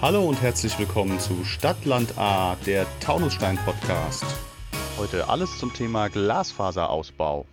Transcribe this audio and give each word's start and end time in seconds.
Hallo 0.00 0.24
und 0.24 0.40
herzlich 0.40 0.78
willkommen 0.78 1.18
zu 1.18 1.44
Stadtland 1.44 2.16
A, 2.18 2.56
der 2.66 2.86
Taunusstein 3.00 3.58
Podcast. 3.64 4.24
Heute 4.98 5.28
alles 5.28 5.58
zum 5.58 5.72
Thema 5.72 6.08
Glasfaserausbau. 6.08 7.46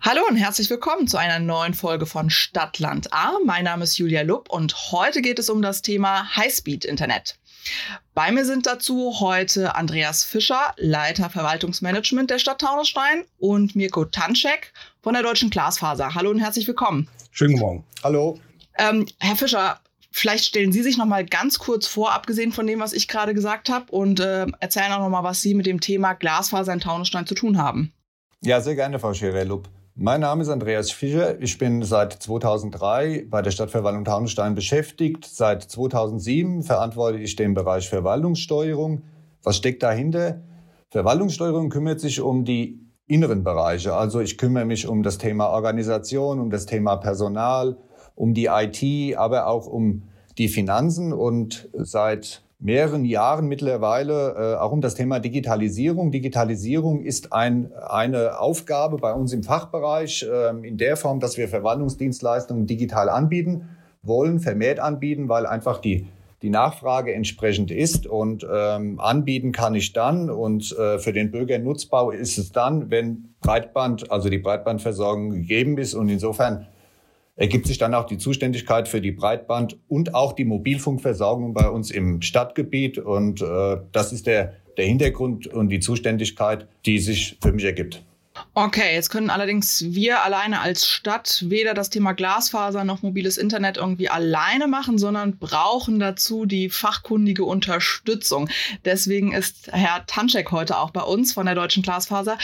Hallo 0.00 0.22
und 0.28 0.36
herzlich 0.36 0.70
willkommen 0.70 1.06
zu 1.06 1.16
einer 1.16 1.38
neuen 1.38 1.74
Folge 1.74 2.06
von 2.06 2.30
Stadtland 2.30 3.12
A. 3.12 3.32
Mein 3.44 3.64
Name 3.64 3.84
ist 3.84 3.98
Julia 3.98 4.22
Lupp 4.22 4.50
und 4.50 4.92
heute 4.92 5.22
geht 5.22 5.38
es 5.38 5.50
um 5.50 5.62
das 5.62 5.82
Thema 5.82 6.34
Highspeed-Internet. 6.36 7.38
Bei 8.14 8.32
mir 8.32 8.44
sind 8.44 8.66
dazu 8.66 9.20
heute 9.20 9.74
Andreas 9.74 10.24
Fischer, 10.24 10.74
Leiter 10.76 11.30
Verwaltungsmanagement 11.30 12.30
der 12.30 12.38
Stadt 12.38 12.60
Taunusstein 12.60 13.24
und 13.38 13.76
Mirko 13.76 14.04
Tanczek 14.04 14.72
von 15.02 15.14
der 15.14 15.22
Deutschen 15.22 15.50
Glasfaser. 15.50 16.14
Hallo 16.14 16.30
und 16.30 16.40
herzlich 16.40 16.66
willkommen. 16.66 17.08
Schönen 17.30 17.52
guten 17.52 17.64
Morgen. 17.64 17.84
Hallo. 18.02 18.40
Ähm, 18.78 19.06
Herr 19.20 19.36
Fischer, 19.36 19.80
vielleicht 20.12 20.44
stellen 20.44 20.72
Sie 20.72 20.82
sich 20.82 20.98
noch 20.98 21.06
mal 21.06 21.24
ganz 21.24 21.58
kurz 21.58 21.86
vor, 21.86 22.12
abgesehen 22.12 22.52
von 22.52 22.66
dem, 22.66 22.80
was 22.80 22.92
ich 22.92 23.08
gerade 23.08 23.34
gesagt 23.34 23.68
habe, 23.68 23.90
und 23.90 24.20
äh, 24.20 24.46
erzählen 24.60 24.92
auch 24.92 25.00
noch 25.00 25.08
mal, 25.08 25.24
was 25.24 25.42
Sie 25.42 25.54
mit 25.54 25.66
dem 25.66 25.80
Thema 25.80 26.12
Glasfaser 26.12 26.72
in 26.72 26.80
Taunusstein 26.80 27.26
zu 27.26 27.34
tun 27.34 27.58
haben. 27.58 27.92
Ja, 28.42 28.60
sehr 28.60 28.74
gerne, 28.74 28.98
Frau 28.98 29.14
Scherer-Lupp. 29.14 29.68
Mein 29.94 30.22
Name 30.22 30.42
ist 30.42 30.48
Andreas 30.48 30.90
Fischer. 30.90 31.40
Ich 31.42 31.58
bin 31.58 31.82
seit 31.82 32.14
2003 32.14 33.26
bei 33.28 33.42
der 33.42 33.50
Stadtverwaltung 33.50 34.06
Taunusstein 34.06 34.54
beschäftigt. 34.54 35.26
Seit 35.26 35.62
2007 35.62 36.62
verantworte 36.62 37.18
ich 37.18 37.36
den 37.36 37.52
Bereich 37.52 37.90
Verwaltungssteuerung. 37.90 39.02
Was 39.42 39.58
steckt 39.58 39.82
dahinter? 39.82 40.42
Verwaltungssteuerung 40.90 41.68
kümmert 41.68 42.00
sich 42.00 42.20
um 42.20 42.44
die 42.44 42.80
inneren 43.06 43.44
Bereiche. 43.44 43.94
Also 43.94 44.20
ich 44.20 44.38
kümmere 44.38 44.64
mich 44.64 44.88
um 44.88 45.02
das 45.02 45.18
Thema 45.18 45.48
Organisation, 45.48 46.40
um 46.40 46.50
das 46.50 46.64
Thema 46.64 46.96
Personal, 46.96 47.76
um 48.14 48.34
die 48.34 48.46
IT, 48.46 49.16
aber 49.16 49.46
auch 49.46 49.66
um 49.66 50.02
die 50.38 50.48
Finanzen. 50.48 51.12
Und 51.12 51.68
seit 51.74 52.42
mehreren 52.58 53.04
Jahren 53.04 53.48
mittlerweile 53.48 54.54
äh, 54.54 54.60
auch 54.60 54.72
um 54.72 54.80
das 54.80 54.94
Thema 54.94 55.18
Digitalisierung. 55.18 56.12
Digitalisierung 56.12 57.02
ist 57.02 57.32
ein, 57.32 57.72
eine 57.74 58.38
Aufgabe 58.38 58.98
bei 58.98 59.12
uns 59.12 59.32
im 59.32 59.42
Fachbereich 59.42 60.24
äh, 60.30 60.50
in 60.66 60.78
der 60.78 60.96
Form, 60.96 61.18
dass 61.18 61.36
wir 61.36 61.48
Verwaltungsdienstleistungen 61.48 62.66
digital 62.66 63.08
anbieten 63.08 63.68
wollen, 64.02 64.38
vermehrt 64.38 64.78
anbieten, 64.78 65.28
weil 65.28 65.46
einfach 65.46 65.78
die 65.80 66.06
die 66.42 66.50
Nachfrage 66.50 67.14
entsprechend 67.14 67.70
ist 67.70 68.06
und 68.06 68.44
ähm, 68.52 68.98
anbieten 68.98 69.52
kann 69.52 69.76
ich 69.76 69.92
dann 69.92 70.28
und 70.28 70.76
äh, 70.76 70.98
für 70.98 71.12
den 71.12 71.30
Bürger 71.30 71.60
nutzbar 71.60 72.12
ist 72.12 72.36
es 72.36 72.50
dann, 72.50 72.90
wenn 72.90 73.34
Breitband, 73.40 74.10
also 74.10 74.28
die 74.28 74.38
Breitbandversorgung 74.38 75.30
gegeben 75.30 75.78
ist 75.78 75.94
und 75.94 76.08
insofern 76.08 76.66
ergibt 77.36 77.66
sich 77.66 77.78
dann 77.78 77.94
auch 77.94 78.04
die 78.04 78.18
Zuständigkeit 78.18 78.88
für 78.88 79.00
die 79.00 79.12
Breitband- 79.12 79.76
und 79.88 80.14
auch 80.14 80.32
die 80.32 80.44
Mobilfunkversorgung 80.44 81.54
bei 81.54 81.68
uns 81.68 81.90
im 81.90 82.22
Stadtgebiet. 82.22 82.98
Und 82.98 83.40
äh, 83.40 83.78
das 83.92 84.12
ist 84.12 84.26
der, 84.26 84.54
der 84.76 84.86
Hintergrund 84.86 85.46
und 85.46 85.68
die 85.68 85.80
Zuständigkeit, 85.80 86.68
die 86.86 86.98
sich 86.98 87.38
für 87.40 87.52
mich 87.52 87.64
ergibt. 87.64 88.02
Okay, 88.54 88.94
jetzt 88.94 89.10
können 89.10 89.30
allerdings 89.30 89.84
wir 89.88 90.24
alleine 90.24 90.60
als 90.60 90.86
Stadt 90.86 91.44
weder 91.48 91.74
das 91.74 91.90
Thema 91.90 92.12
Glasfaser 92.12 92.84
noch 92.84 93.02
mobiles 93.02 93.36
Internet 93.36 93.76
irgendwie 93.76 94.08
alleine 94.08 94.68
machen, 94.68 94.98
sondern 94.98 95.38
brauchen 95.38 95.98
dazu 95.98 96.46
die 96.46 96.70
fachkundige 96.70 97.44
Unterstützung. 97.44 98.48
Deswegen 98.84 99.32
ist 99.32 99.70
Herr 99.72 100.06
Tanczek 100.06 100.50
heute 100.50 100.78
auch 100.78 100.90
bei 100.90 101.02
uns 101.02 101.32
von 101.32 101.46
der 101.46 101.54
Deutschen 101.54 101.82
Glasfaser. 101.82 102.38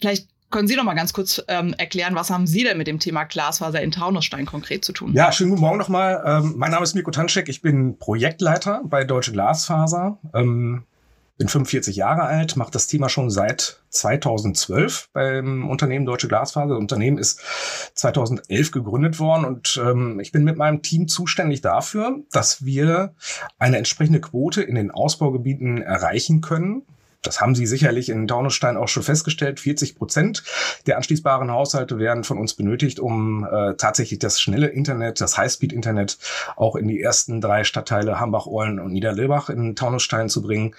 Vielleicht 0.00 0.28
können 0.52 0.68
Sie 0.68 0.76
noch 0.76 0.84
mal 0.84 0.94
ganz 0.94 1.12
kurz 1.12 1.42
ähm, 1.48 1.74
erklären, 1.78 2.14
was 2.14 2.30
haben 2.30 2.46
Sie 2.46 2.62
denn 2.62 2.78
mit 2.78 2.86
dem 2.86 3.00
Thema 3.00 3.24
Glasfaser 3.24 3.82
in 3.82 3.90
Taunusstein 3.90 4.46
konkret 4.46 4.84
zu 4.84 4.92
tun? 4.92 5.12
Ja, 5.14 5.32
schönen 5.32 5.50
guten 5.50 5.62
Morgen 5.62 5.78
nochmal. 5.78 6.22
Ähm, 6.24 6.54
mein 6.56 6.70
Name 6.70 6.84
ist 6.84 6.94
Mirko 6.94 7.10
Tanschek, 7.10 7.48
ich 7.48 7.62
bin 7.62 7.98
Projektleiter 7.98 8.82
bei 8.84 9.02
Deutsche 9.02 9.32
Glasfaser. 9.32 10.18
Ähm, 10.34 10.84
bin 11.38 11.48
45 11.48 11.96
Jahre 11.96 12.22
alt, 12.22 12.56
mache 12.56 12.70
das 12.70 12.86
Thema 12.86 13.08
schon 13.08 13.30
seit 13.30 13.80
2012 13.88 15.08
beim 15.12 15.68
Unternehmen 15.68 16.06
Deutsche 16.06 16.28
Glasfaser. 16.28 16.68
Das 16.68 16.78
Unternehmen 16.78 17.18
ist 17.18 17.40
2011 17.94 18.70
gegründet 18.70 19.18
worden 19.18 19.46
und 19.46 19.80
ähm, 19.84 20.20
ich 20.20 20.30
bin 20.30 20.44
mit 20.44 20.56
meinem 20.56 20.82
Team 20.82 21.08
zuständig 21.08 21.62
dafür, 21.62 22.20
dass 22.30 22.64
wir 22.64 23.14
eine 23.58 23.78
entsprechende 23.78 24.20
Quote 24.20 24.62
in 24.62 24.74
den 24.74 24.90
Ausbaugebieten 24.90 25.82
erreichen 25.82 26.42
können 26.42 26.82
das 27.22 27.40
haben 27.40 27.54
Sie 27.54 27.66
sicherlich 27.66 28.08
in 28.08 28.26
Taunusstein 28.26 28.76
auch 28.76 28.88
schon 28.88 29.04
festgestellt. 29.04 29.60
40 29.60 29.96
Prozent 29.96 30.42
der 30.86 30.96
anschließbaren 30.96 31.52
Haushalte 31.52 31.98
werden 31.98 32.24
von 32.24 32.36
uns 32.36 32.54
benötigt, 32.54 32.98
um 32.98 33.44
äh, 33.44 33.74
tatsächlich 33.74 34.18
das 34.18 34.40
schnelle 34.40 34.66
Internet, 34.66 35.20
das 35.20 35.38
Highspeed-Internet 35.38 36.18
auch 36.56 36.74
in 36.74 36.88
die 36.88 37.00
ersten 37.00 37.40
drei 37.40 37.62
Stadtteile 37.62 38.18
Hambach, 38.18 38.46
Orlen 38.46 38.80
und 38.80 38.92
Niederlebach 38.92 39.50
in 39.50 39.76
Taunusstein 39.76 40.28
zu 40.28 40.42
bringen. 40.42 40.74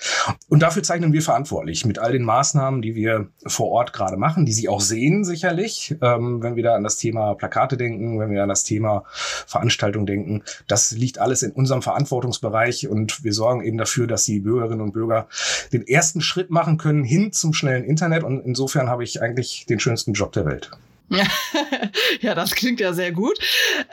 Und 0.49 0.61
dafür 0.61 0.83
zeichnen 0.83 1.13
wir 1.13 1.21
verantwortlich 1.21 1.85
mit 1.85 1.97
all 1.97 2.11
den 2.11 2.23
Maßnahmen, 2.23 2.81
die 2.81 2.95
wir 2.95 3.27
vor 3.45 3.69
Ort 3.69 3.93
gerade 3.93 4.17
machen, 4.17 4.45
die 4.45 4.53
Sie 4.53 4.67
auch 4.67 4.81
sehen 4.81 5.23
sicherlich, 5.23 5.95
ähm, 6.01 6.43
wenn 6.43 6.57
wir 6.57 6.63
da 6.63 6.75
an 6.75 6.83
das 6.83 6.97
Thema 6.97 7.35
Plakate 7.35 7.77
denken, 7.77 8.19
wenn 8.19 8.31
wir 8.31 8.43
an 8.43 8.49
das 8.49 8.65
Thema 8.65 9.05
Veranstaltung 9.47 10.05
denken. 10.05 10.43
Das 10.67 10.91
liegt 10.91 11.19
alles 11.19 11.41
in 11.41 11.51
unserem 11.51 11.81
Verantwortungsbereich 11.81 12.89
und 12.89 13.23
wir 13.23 13.33
sorgen 13.33 13.63
eben 13.63 13.77
dafür, 13.77 14.07
dass 14.07 14.25
die 14.25 14.41
Bürgerinnen 14.41 14.81
und 14.81 14.91
Bürger 14.91 15.27
den 15.71 15.87
ersten 15.87 16.19
Schritt 16.19 16.32
Schritt 16.33 16.49
machen 16.49 16.77
können 16.79 17.03
hin 17.03 17.31
zum 17.31 17.53
schnellen 17.53 17.83
Internet. 17.83 18.23
Und 18.23 18.44
insofern 18.44 18.89
habe 18.89 19.03
ich 19.03 19.21
eigentlich 19.21 19.67
den 19.67 19.79
schönsten 19.79 20.13
Job 20.13 20.31
der 20.33 20.45
Welt. 20.45 20.71
Ja, 22.21 22.33
das 22.33 22.55
klingt 22.55 22.79
ja 22.79 22.94
sehr 22.94 23.11
gut. 23.11 23.38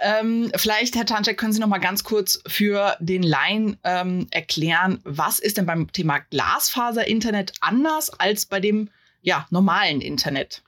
Ähm, 0.00 0.50
vielleicht, 0.56 0.96
Herr 0.96 1.04
Tanczek, 1.04 1.36
können 1.36 1.52
Sie 1.52 1.60
noch 1.60 1.68
mal 1.68 1.78
ganz 1.78 2.04
kurz 2.04 2.40
für 2.46 2.96
den 3.00 3.22
Laien 3.22 3.76
ähm, 3.84 4.26
erklären, 4.30 5.00
was 5.04 5.38
ist 5.38 5.56
denn 5.56 5.66
beim 5.66 5.90
Thema 5.92 6.18
Glasfaser-Internet 6.30 7.52
anders 7.60 8.10
als 8.10 8.46
bei 8.46 8.60
dem 8.60 8.88
ja, 9.20 9.46
normalen 9.50 10.00
Internet? 10.00 10.62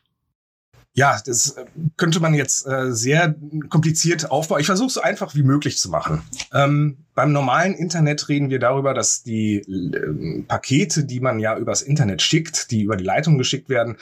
Ja, 0.94 1.18
das 1.24 1.52
äh, 1.52 1.64
könnte 1.96 2.20
man 2.20 2.34
jetzt 2.34 2.66
äh, 2.66 2.92
sehr 2.92 3.34
kompliziert 3.70 4.30
aufbauen. 4.30 4.60
Ich 4.60 4.66
versuche 4.66 4.88
es 4.88 4.94
so 4.94 5.00
einfach 5.00 5.34
wie 5.34 5.42
möglich 5.42 5.78
zu 5.78 5.88
machen. 5.88 6.22
Ähm, 6.52 6.98
beim 7.14 7.32
normalen 7.32 7.74
Internet 7.74 8.28
reden 8.28 8.50
wir 8.50 8.58
darüber, 8.58 8.92
dass 8.92 9.22
die 9.22 9.56
äh, 9.56 10.42
Pakete, 10.42 11.04
die 11.04 11.20
man 11.20 11.38
ja 11.38 11.56
übers 11.56 11.80
Internet 11.80 12.20
schickt, 12.20 12.70
die 12.70 12.82
über 12.82 12.96
die 12.96 13.04
Leitung 13.04 13.38
geschickt 13.38 13.70
werden, 13.70 13.96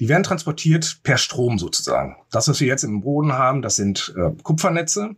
die 0.00 0.08
werden 0.08 0.24
transportiert 0.24 0.98
per 1.04 1.16
Strom 1.16 1.58
sozusagen. 1.58 2.16
Das, 2.32 2.48
was 2.48 2.58
wir 2.58 2.66
jetzt 2.66 2.82
im 2.82 3.02
Boden 3.02 3.34
haben, 3.34 3.62
das 3.62 3.76
sind 3.76 4.12
äh, 4.16 4.30
Kupfernetze 4.42 5.16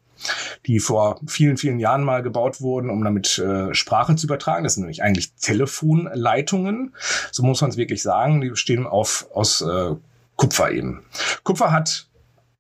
die 0.67 0.79
vor 0.79 1.21
vielen, 1.27 1.57
vielen 1.57 1.79
Jahren 1.79 2.05
mal 2.05 2.23
gebaut 2.23 2.61
wurden, 2.61 2.89
um 2.89 3.03
damit 3.03 3.37
äh, 3.39 3.75
Sprache 3.75 4.17
zu 4.17 4.27
übertragen. 4.27 4.65
Das 4.65 4.75
sind 4.75 4.83
nämlich 4.83 5.03
eigentlich 5.03 5.35
Telefonleitungen. 5.35 6.95
So 7.33 7.43
muss 7.43 7.61
man 7.61 7.71
es 7.71 7.77
wirklich 7.77 8.03
sagen. 8.03 8.41
Die 8.41 8.49
bestehen 8.49 8.87
auf, 8.87 9.29
aus 9.35 9.61
äh, 9.61 9.95
Kupfer 10.37 10.71
eben. 10.71 11.05
Kupfer 11.43 11.73
hat 11.73 12.09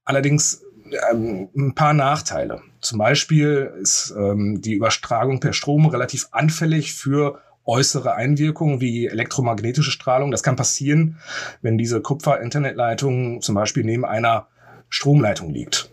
allerdings 0.05 0.62
ähm, 1.11 1.49
ein 1.57 1.75
paar 1.75 1.95
Nachteile. 1.95 2.62
Zum 2.81 2.99
Beispiel 2.99 3.73
ist 3.81 4.15
ähm, 4.17 4.61
die 4.61 4.75
Überstrahlung 4.75 5.41
per 5.41 5.53
Strom 5.53 5.87
relativ 5.87 6.29
anfällig 6.33 6.95
für 6.95 7.41
äußere 7.65 8.15
Einwirkungen 8.15 8.81
wie 8.81 9.07
elektromagnetische 9.07 9.91
Strahlung. 9.91 10.31
Das 10.31 10.43
kann 10.43 10.57
passieren, 10.57 11.19
wenn 11.62 11.79
diese 11.79 12.01
Kupfer-Internetleitung 12.01 13.41
zum 13.41 13.55
Beispiel 13.55 13.85
neben 13.85 14.05
einer 14.05 14.49
Stromleitung 14.91 15.51
liegt. 15.51 15.89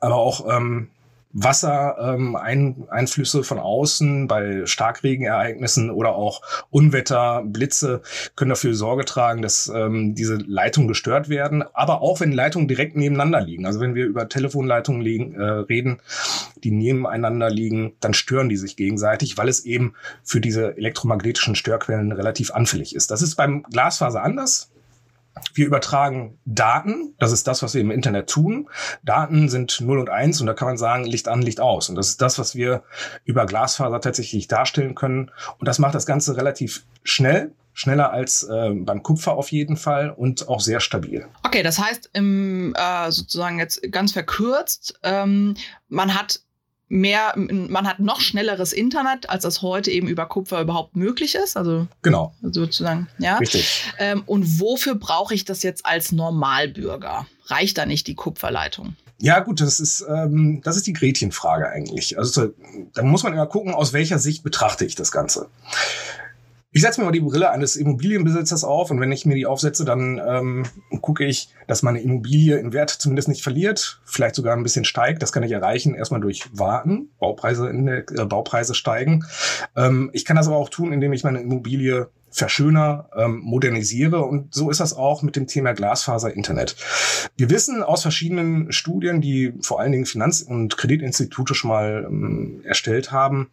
Aber 0.00 0.16
auch 0.16 0.46
ähm, 0.56 0.88
Wassereinflüsse 1.38 3.38
ähm, 3.38 3.44
von 3.44 3.58
außen 3.58 4.26
bei 4.26 4.64
Starkregenereignissen 4.64 5.90
oder 5.90 6.14
auch 6.14 6.40
Unwetter, 6.70 7.42
Blitze 7.44 8.00
können 8.36 8.48
dafür 8.48 8.74
Sorge 8.74 9.04
tragen, 9.04 9.42
dass 9.42 9.70
ähm, 9.74 10.14
diese 10.14 10.36
Leitungen 10.36 10.88
gestört 10.88 11.28
werden. 11.28 11.62
Aber 11.74 12.00
auch 12.00 12.20
wenn 12.20 12.32
Leitungen 12.32 12.68
direkt 12.68 12.96
nebeneinander 12.96 13.42
liegen, 13.42 13.66
also 13.66 13.80
wenn 13.80 13.94
wir 13.94 14.06
über 14.06 14.30
Telefonleitungen 14.30 15.02
liegen, 15.02 15.34
äh, 15.34 15.42
reden, 15.42 15.98
die 16.64 16.70
nebeneinander 16.70 17.50
liegen, 17.50 17.92
dann 18.00 18.14
stören 18.14 18.48
die 18.48 18.56
sich 18.56 18.76
gegenseitig, 18.76 19.36
weil 19.36 19.50
es 19.50 19.66
eben 19.66 19.92
für 20.24 20.40
diese 20.40 20.74
elektromagnetischen 20.78 21.54
Störquellen 21.54 22.12
relativ 22.12 22.52
anfällig 22.52 22.94
ist. 22.94 23.10
Das 23.10 23.20
ist 23.20 23.34
beim 23.34 23.62
Glasfaser 23.64 24.22
anders. 24.22 24.70
Wir 25.54 25.66
übertragen 25.66 26.38
Daten, 26.44 27.14
das 27.18 27.32
ist 27.32 27.46
das, 27.46 27.62
was 27.62 27.74
wir 27.74 27.80
im 27.80 27.90
Internet 27.90 28.28
tun. 28.28 28.68
Daten 29.02 29.48
sind 29.48 29.80
0 29.80 29.98
und 29.98 30.10
1 30.10 30.40
und 30.40 30.46
da 30.46 30.54
kann 30.54 30.68
man 30.68 30.76
sagen, 30.76 31.04
Licht 31.04 31.28
an, 31.28 31.42
Licht 31.42 31.60
aus. 31.60 31.88
Und 31.88 31.96
das 31.96 32.08
ist 32.08 32.22
das, 32.22 32.38
was 32.38 32.54
wir 32.54 32.82
über 33.24 33.46
Glasfaser 33.46 34.00
tatsächlich 34.00 34.48
darstellen 34.48 34.94
können. 34.94 35.30
Und 35.58 35.68
das 35.68 35.78
macht 35.78 35.94
das 35.94 36.06
Ganze 36.06 36.36
relativ 36.36 36.84
schnell, 37.02 37.52
schneller 37.74 38.12
als 38.12 38.44
äh, 38.44 38.70
beim 38.70 39.02
Kupfer 39.02 39.32
auf 39.32 39.52
jeden 39.52 39.76
Fall 39.76 40.10
und 40.10 40.48
auch 40.48 40.60
sehr 40.60 40.80
stabil. 40.80 41.26
Okay, 41.42 41.62
das 41.62 41.78
heißt, 41.78 42.10
im, 42.14 42.74
äh, 42.74 43.10
sozusagen 43.10 43.58
jetzt 43.58 43.80
ganz 43.92 44.12
verkürzt, 44.12 44.98
ähm, 45.02 45.54
man 45.88 46.14
hat 46.14 46.40
mehr, 46.88 47.34
man 47.36 47.86
hat 47.86 47.98
noch 47.98 48.20
schnelleres 48.20 48.72
Internet, 48.72 49.28
als 49.28 49.42
das 49.42 49.62
heute 49.62 49.90
eben 49.90 50.08
über 50.08 50.26
Kupfer 50.26 50.60
überhaupt 50.60 50.96
möglich 50.96 51.34
ist. 51.34 51.56
Also 51.56 51.86
genau. 52.02 52.34
sozusagen, 52.42 53.08
ja. 53.18 53.38
Richtig. 53.38 53.92
Ähm, 53.98 54.22
und 54.26 54.60
wofür 54.60 54.94
brauche 54.94 55.34
ich 55.34 55.44
das 55.44 55.62
jetzt 55.62 55.84
als 55.84 56.12
Normalbürger? 56.12 57.26
Reicht 57.46 57.78
da 57.78 57.86
nicht 57.86 58.06
die 58.06 58.14
Kupferleitung? 58.14 58.96
Ja, 59.18 59.40
gut, 59.40 59.60
das 59.60 59.80
ist, 59.80 60.04
ähm, 60.08 60.60
das 60.62 60.76
ist 60.76 60.86
die 60.86 60.92
Gretchenfrage 60.92 61.68
eigentlich. 61.68 62.18
Also 62.18 62.52
da 62.92 63.02
muss 63.02 63.22
man 63.22 63.32
immer 63.32 63.46
gucken, 63.46 63.72
aus 63.72 63.92
welcher 63.92 64.18
Sicht 64.18 64.42
betrachte 64.42 64.84
ich 64.84 64.94
das 64.94 65.10
Ganze. 65.10 65.48
Ich 66.76 66.82
setze 66.82 67.00
mir 67.00 67.06
mal 67.06 67.10
die 67.10 67.20
Brille 67.20 67.50
eines 67.50 67.74
Immobilienbesitzers 67.74 68.62
auf 68.62 68.90
und 68.90 69.00
wenn 69.00 69.10
ich 69.10 69.24
mir 69.24 69.34
die 69.34 69.46
aufsetze, 69.46 69.86
dann 69.86 70.20
ähm, 70.22 70.66
gucke 71.00 71.24
ich, 71.24 71.48
dass 71.66 71.82
meine 71.82 72.02
Immobilie 72.02 72.58
in 72.58 72.74
Wert 72.74 72.90
zumindest 72.90 73.28
nicht 73.28 73.42
verliert, 73.42 74.02
vielleicht 74.04 74.34
sogar 74.34 74.54
ein 74.54 74.62
bisschen 74.62 74.84
steigt. 74.84 75.22
Das 75.22 75.32
kann 75.32 75.42
ich 75.42 75.52
erreichen 75.52 75.94
erstmal 75.94 76.20
durch 76.20 76.44
Warten, 76.52 77.08
Baupreise, 77.18 77.70
in 77.70 77.86
der, 77.86 78.04
äh, 78.10 78.26
Baupreise 78.26 78.74
steigen. 78.74 79.24
Ähm, 79.74 80.10
ich 80.12 80.26
kann 80.26 80.36
das 80.36 80.48
aber 80.48 80.58
auch 80.58 80.68
tun, 80.68 80.92
indem 80.92 81.14
ich 81.14 81.24
meine 81.24 81.40
Immobilie 81.40 82.10
verschöner, 82.36 83.08
ähm, 83.16 83.40
modernisiere. 83.42 84.22
Und 84.22 84.54
so 84.54 84.70
ist 84.70 84.80
das 84.80 84.94
auch 84.94 85.22
mit 85.22 85.36
dem 85.36 85.46
Thema 85.46 85.72
Glasfaser-Internet. 85.72 86.76
Wir 87.36 87.48
wissen 87.48 87.82
aus 87.82 88.02
verschiedenen 88.02 88.72
Studien, 88.72 89.22
die 89.22 89.54
vor 89.62 89.80
allen 89.80 89.92
Dingen 89.92 90.04
Finanz- 90.04 90.42
und 90.42 90.76
Kreditinstitute 90.76 91.54
schon 91.54 91.70
mal 91.70 92.06
ähm, 92.06 92.60
erstellt 92.64 93.10
haben, 93.10 93.48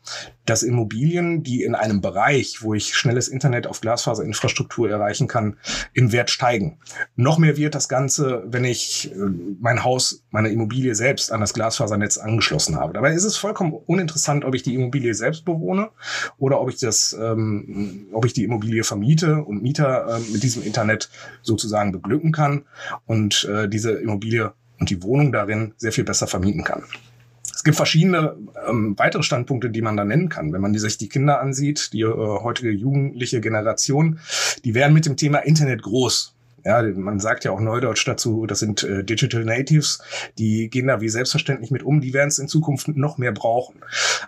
dass 0.46 0.64
Immobilien, 0.64 1.44
die 1.44 1.64
in 1.64 1.76
einem 1.76 2.02
Bereich, 2.02 2.62
wo 2.62 2.74
ich 2.74 2.96
schnelles 2.96 3.30
Internet 3.30 3.68
auf 3.68 3.80
Glasfaserinfrastruktur 3.80 4.90
erreichen 4.90 5.30
kann, 5.30 5.56
im 5.94 6.12
Wert 6.12 6.30
steigen. 6.30 6.80
Noch 7.16 7.38
mehr 7.38 7.56
wird 7.56 7.76
das 7.76 7.88
Ganze, 7.88 8.44
wenn 8.48 8.66
ich 8.66 9.14
äh, 9.14 9.18
mein 9.62 9.86
Haus, 9.86 10.26
meine 10.30 10.50
Immobilie 10.50 10.94
selbst 10.94 11.32
an 11.32 11.40
das 11.40 11.54
Glasfasernetz 11.54 12.18
angeschlossen 12.18 12.76
habe. 12.76 12.92
Dabei 12.92 13.14
ist 13.14 13.24
es 13.24 13.38
vollkommen 13.38 13.72
uninteressant, 13.86 14.44
ob 14.44 14.56
ich 14.56 14.64
die 14.64 14.76
Immobilie 14.76 15.14
selbst 15.14 15.46
bewohne 15.46 15.90
oder 16.38 16.60
ob 16.60 16.70
ich 16.70 16.80
das, 16.80 17.16
ähm, 17.18 18.08
ob 18.12 18.26
ich 18.26 18.34
die 18.34 18.44
Immobilie 18.44 18.73
vermiete 18.82 19.44
und 19.44 19.62
Mieter 19.62 20.18
äh, 20.18 20.32
mit 20.32 20.42
diesem 20.42 20.64
Internet 20.64 21.10
sozusagen 21.44 21.92
beglücken 21.92 22.32
kann 22.32 22.64
und 23.06 23.46
äh, 23.46 23.70
diese 23.70 23.92
Immobilie 23.92 24.54
und 24.80 24.90
die 24.90 25.04
Wohnung 25.04 25.32
darin 25.32 25.74
sehr 25.78 25.92
viel 25.92 26.04
besser 26.04 26.28
vermieten 26.28 26.64
kann. 26.64 26.84
Es 27.54 27.64
gibt 27.64 27.78
verschiedene 27.78 28.36
ähm, 28.68 28.96
weitere 28.98 29.24
Standpunkte, 29.24 29.70
die 29.70 29.82
man 29.82 29.96
da 29.96 30.04
nennen 30.04 30.28
kann. 30.28 30.52
Wenn 30.52 30.60
man 30.60 30.78
sich 30.78 30.98
die 30.98 31.08
Kinder 31.08 31.40
ansieht, 31.40 31.94
die 31.94 32.02
äh, 32.02 32.08
heutige 32.14 32.72
jugendliche 32.72 33.40
Generation, 33.40 34.20
die 34.66 34.74
werden 34.74 34.94
mit 34.94 35.06
dem 35.06 35.16
Thema 35.16 35.40
Internet 35.40 35.82
groß. 35.82 36.33
Ja, 36.66 36.82
man 36.82 37.20
sagt 37.20 37.44
ja 37.44 37.52
auch 37.52 37.60
Neudeutsch 37.60 38.08
dazu, 38.08 38.46
das 38.46 38.60
sind 38.60 38.84
äh, 38.84 39.04
Digital 39.04 39.44
Natives, 39.44 40.02
die 40.38 40.70
gehen 40.70 40.88
da 40.88 41.02
wie 41.02 41.10
selbstverständlich 41.10 41.72
mit 41.72 41.84
um, 41.84 42.00
die 42.00 42.14
werden 42.14 42.30
es 42.30 42.40
in 42.40 42.48
Zukunft 42.48 42.88
noch 42.88 43.18
mehr 43.18 43.34
brauchen. 43.34 43.82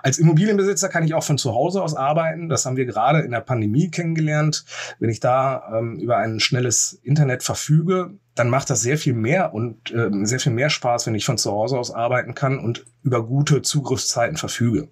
Als 0.03 0.19
Immobilienbesitzer 0.19 0.89
kann 0.89 1.03
ich 1.03 1.13
auch 1.13 1.23
von 1.23 1.37
zu 1.37 1.53
Hause 1.53 1.81
aus 1.81 1.95
arbeiten, 1.95 2.49
das 2.49 2.65
haben 2.65 2.75
wir 2.75 2.85
gerade 2.85 3.21
in 3.21 3.31
der 3.31 3.39
Pandemie 3.41 3.89
kennengelernt. 3.89 4.65
Wenn 4.99 5.09
ich 5.09 5.21
da 5.21 5.63
ähm, 5.77 5.97
über 5.99 6.17
ein 6.17 6.39
schnelles 6.39 6.99
Internet 7.03 7.43
verfüge, 7.43 8.11
dann 8.35 8.49
macht 8.49 8.69
das 8.69 8.81
sehr 8.81 8.97
viel 8.97 9.13
mehr 9.13 9.53
und 9.53 9.91
äh, 9.91 10.09
sehr 10.23 10.41
viel 10.41 10.51
mehr 10.51 10.69
Spaß, 10.69 11.07
wenn 11.07 11.15
ich 11.15 11.25
von 11.25 11.37
zu 11.37 11.51
Hause 11.51 11.79
aus 11.79 11.91
arbeiten 11.91 12.35
kann 12.35 12.59
und 12.59 12.85
über 13.01 13.25
gute 13.25 13.61
Zugriffszeiten 13.61 14.35
verfüge. 14.35 14.89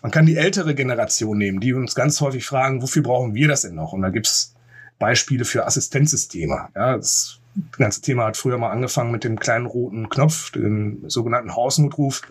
Man 0.00 0.10
kann 0.10 0.24
die 0.24 0.36
ältere 0.36 0.74
Generation 0.74 1.36
nehmen, 1.36 1.60
die 1.60 1.74
uns 1.74 1.94
ganz 1.94 2.20
häufig 2.22 2.46
fragen, 2.46 2.80
wofür 2.80 3.02
brauchen 3.02 3.34
wir 3.34 3.46
das 3.46 3.60
denn 3.60 3.74
noch? 3.74 3.92
Und 3.92 4.00
da 4.00 4.08
gibt's 4.08 4.54
Beispiele 4.98 5.44
für 5.44 5.66
Assistenzsysteme. 5.66 6.68
Ja, 6.74 6.96
das 6.96 7.40
ganze 7.72 8.00
Thema 8.00 8.26
hat 8.26 8.36
früher 8.36 8.58
mal 8.58 8.70
angefangen 8.70 9.10
mit 9.10 9.24
dem 9.24 9.38
kleinen 9.38 9.66
roten 9.66 10.08
Knopf, 10.08 10.50
dem 10.52 11.08
sogenannten 11.08 11.54
Hausnotruf. 11.54 12.22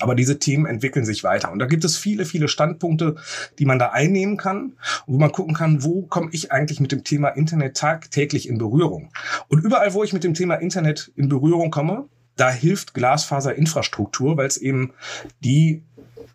Aber 0.00 0.16
diese 0.16 0.38
Themen 0.38 0.66
entwickeln 0.66 1.04
sich 1.04 1.22
weiter. 1.22 1.52
Und 1.52 1.60
da 1.60 1.66
gibt 1.66 1.84
es 1.84 1.96
viele, 1.96 2.24
viele 2.24 2.48
Standpunkte, 2.48 3.16
die 3.58 3.66
man 3.66 3.78
da 3.78 3.90
einnehmen 3.90 4.36
kann, 4.36 4.72
wo 5.06 5.16
man 5.16 5.30
gucken 5.30 5.54
kann, 5.54 5.84
wo 5.84 6.02
komme 6.02 6.30
ich 6.32 6.50
eigentlich 6.50 6.80
mit 6.80 6.90
dem 6.90 7.04
Thema 7.04 7.28
Internet 7.28 7.76
tagtäglich 7.76 8.48
in 8.48 8.58
Berührung. 8.58 9.10
Und 9.48 9.64
überall, 9.64 9.94
wo 9.94 10.02
ich 10.02 10.12
mit 10.12 10.24
dem 10.24 10.34
Thema 10.34 10.56
Internet 10.56 11.12
in 11.14 11.28
Berührung 11.28 11.70
komme, 11.70 12.08
da 12.34 12.50
hilft 12.50 12.94
Glasfaserinfrastruktur, 12.94 14.36
weil 14.36 14.46
es 14.46 14.56
eben 14.56 14.92
die 15.40 15.82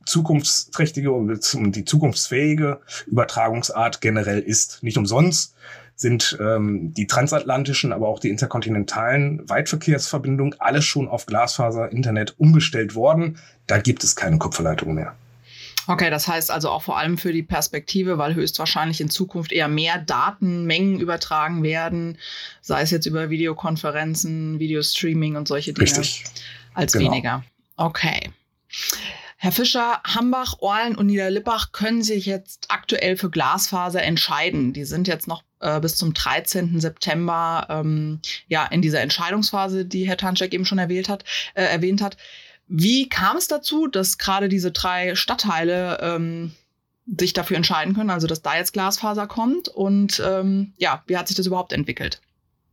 zukunftsträchtige 0.05 1.11
und 1.11 1.75
die 1.75 1.85
zukunftsfähige 1.85 2.79
Übertragungsart 3.07 4.01
generell 4.01 4.39
ist. 4.39 4.83
Nicht 4.83 4.97
umsonst 4.97 5.55
sind 5.95 6.37
ähm, 6.41 6.93
die 6.95 7.05
transatlantischen, 7.07 7.93
aber 7.93 8.07
auch 8.07 8.19
die 8.19 8.29
interkontinentalen 8.29 9.47
Weitverkehrsverbindungen 9.47 10.59
alles 10.59 10.83
schon 10.83 11.07
auf 11.07 11.27
Glasfaser-Internet 11.27 12.35
umgestellt 12.39 12.95
worden. 12.95 13.37
Da 13.67 13.77
gibt 13.77 14.03
es 14.03 14.15
keine 14.15 14.39
Kupferleitung 14.39 14.95
mehr. 14.95 15.15
Okay, 15.87 16.09
das 16.09 16.27
heißt 16.27 16.51
also 16.51 16.69
auch 16.69 16.83
vor 16.83 16.97
allem 16.97 17.17
für 17.17 17.33
die 17.33 17.43
Perspektive, 17.43 18.17
weil 18.17 18.35
höchstwahrscheinlich 18.35 19.01
in 19.01 19.09
Zukunft 19.09 19.51
eher 19.51 19.67
mehr 19.67 19.97
Datenmengen 19.99 20.99
übertragen 20.99 21.63
werden, 21.63 22.17
sei 22.61 22.81
es 22.81 22.91
jetzt 22.91 23.05
über 23.05 23.29
Videokonferenzen, 23.29 24.59
Videostreaming 24.59 25.35
und 25.35 25.47
solche 25.47 25.73
Dinge, 25.73 25.89
Richtig. 25.89 26.23
als 26.73 26.93
genau. 26.93 27.11
weniger. 27.11 27.43
Okay. 27.77 28.31
Herr 29.43 29.51
Fischer, 29.51 30.03
Hambach, 30.03 30.57
Orlen 30.59 30.95
und 30.95 31.07
Niederlippach 31.07 31.71
können 31.71 32.03
sich 32.03 32.27
jetzt 32.27 32.67
aktuell 32.69 33.17
für 33.17 33.31
Glasfaser 33.31 34.03
entscheiden. 34.03 34.71
Die 34.71 34.83
sind 34.83 35.07
jetzt 35.07 35.27
noch 35.27 35.41
äh, 35.61 35.79
bis 35.79 35.95
zum 35.95 36.13
13. 36.13 36.79
September 36.79 37.65
ähm, 37.67 38.19
ja 38.49 38.67
in 38.67 38.83
dieser 38.83 39.01
Entscheidungsphase, 39.01 39.83
die 39.83 40.07
Herr 40.07 40.17
Tanschek 40.17 40.53
eben 40.53 40.63
schon 40.63 40.77
erwähnt 40.77 41.09
hat. 41.09 41.23
Äh, 41.55 41.63
erwähnt 41.63 42.03
hat. 42.03 42.17
Wie 42.67 43.09
kam 43.09 43.35
es 43.35 43.47
dazu, 43.47 43.87
dass 43.87 44.19
gerade 44.19 44.47
diese 44.47 44.69
drei 44.69 45.15
Stadtteile 45.15 45.97
ähm, 46.01 46.51
sich 47.07 47.33
dafür 47.33 47.57
entscheiden 47.57 47.95
können, 47.95 48.11
also 48.11 48.27
dass 48.27 48.43
da 48.43 48.55
jetzt 48.55 48.73
Glasfaser 48.73 49.25
kommt? 49.25 49.69
Und 49.69 50.21
ähm, 50.23 50.73
ja, 50.77 51.01
wie 51.07 51.17
hat 51.17 51.27
sich 51.27 51.37
das 51.37 51.47
überhaupt 51.47 51.73
entwickelt? 51.73 52.21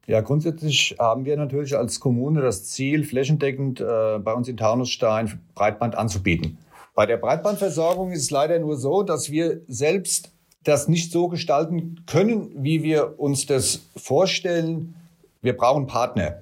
Ja, 0.09 0.23
grundsätzlich 0.23 0.97
haben 0.99 1.27
wir 1.27 1.37
natürlich 1.37 1.77
als 1.77 2.01
Kommune 2.01 2.41
das 2.41 2.65
Ziel, 2.65 3.05
flächendeckend 3.05 3.83
äh, 3.83 4.19
bei 4.19 4.33
uns 4.33 4.49
in 4.49 4.57
Taunusstein 4.57 5.39
Breitband 5.55 5.97
anzubieten. 5.97 6.57
Bei 6.95 7.05
der 7.05 7.19
Breitbandversorgung 7.19 8.11
ist 8.13 8.23
es 8.23 8.31
leider 8.31 8.59
nur 8.59 8.79
so, 8.79 9.03
dass 9.03 9.31
wir 9.31 9.61
selbst 9.69 10.33
das 10.65 10.89
nicht 10.89 11.13
so 11.13 11.29
gestalten 11.29 12.05
können, 12.07 12.51
wie 12.55 12.83
wir 12.83 13.21
uns 13.21 13.45
das 13.45 13.83
vorstellen. 13.97 14.95
Wir 15.43 15.55
brauchen 15.55 15.87
Partner. 15.87 16.39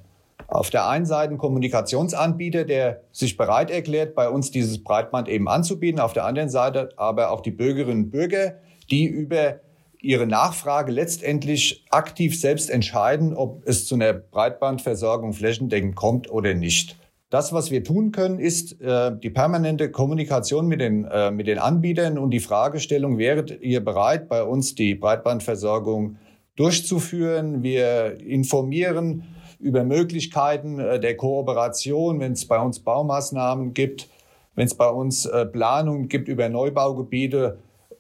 Auf 0.47 0.71
der 0.71 0.89
einen 0.89 1.05
Seite 1.05 1.33
ein 1.33 1.39
Kommunikationsanbieter, 1.39 2.65
der 2.65 3.01
sich 3.11 3.37
bereit 3.37 3.73
erklärt, 3.73 4.15
bei 4.15 4.29
uns 4.29 4.53
dieses 4.53 4.83
Breitband 4.83 5.29
eben 5.29 5.49
anzubieten. 5.49 5.99
Auf 5.99 6.13
der 6.13 6.25
anderen 6.25 6.51
Seite 6.51 6.91
aber 6.97 7.33
auch 7.33 7.41
die 7.41 7.51
Bürgerinnen 7.51 8.05
und 8.05 8.11
Bürger, 8.13 8.55
die 8.93 9.07
über 9.07 9.59
ihre 10.07 10.27
Nachfrage 10.27 10.93
letztendlich 10.93 11.85
aktiv 11.91 12.39
selbst 12.41 12.71
entscheiden, 12.71 13.35
ob 13.35 13.67
es 13.67 13.87
zu 13.87 13.97
einer 13.97 14.13
Breitbandversorgung 14.13 15.33
flächendeckend 15.33 15.97
kommt 15.97 16.31
oder 16.31 16.55
nicht. 16.55 16.97
Das, 17.29 17.53
was 17.53 17.73
wir 17.73 17.83
tun 17.83 18.13
können, 18.13 18.39
ist 18.39 18.81
äh, 18.81 19.11
die 19.19 19.31
permanente 19.31 19.91
Kommunikation 19.91 20.69
mit 20.69 20.81
den, 20.81 21.05
äh, 21.07 21.33
mit 21.33 21.49
den 21.49 21.59
Anbietern 21.59 22.19
und 22.19 22.31
die 22.31 22.41
Fragestellung, 22.41 23.19
wäret 23.19 23.61
ihr 23.61 23.85
bereit, 23.85 24.29
bei 24.29 24.45
uns 24.45 24.77
die 24.77 24.95
Breitbandversorgung 24.95 26.19
durchzuführen? 26.55 27.65
Wir 27.65 28.21
informieren 28.21 29.25
über 29.59 29.83
Möglichkeiten 29.83 30.79
äh, 30.79 31.01
der 31.01 31.17
Kooperation, 31.17 32.21
wenn 32.21 32.33
es 32.33 32.47
bei 32.47 32.61
uns 32.61 32.79
Baumaßnahmen 32.79 33.75
gibt, 33.75 34.09
wenn 34.55 34.67
es 34.67 34.75
bei 34.75 34.89
uns 34.89 35.27
äh, 35.27 35.47
Planungen 35.47 36.09
gibt 36.09 36.29
über 36.29 36.49
Neubaugebiete, 36.49 37.59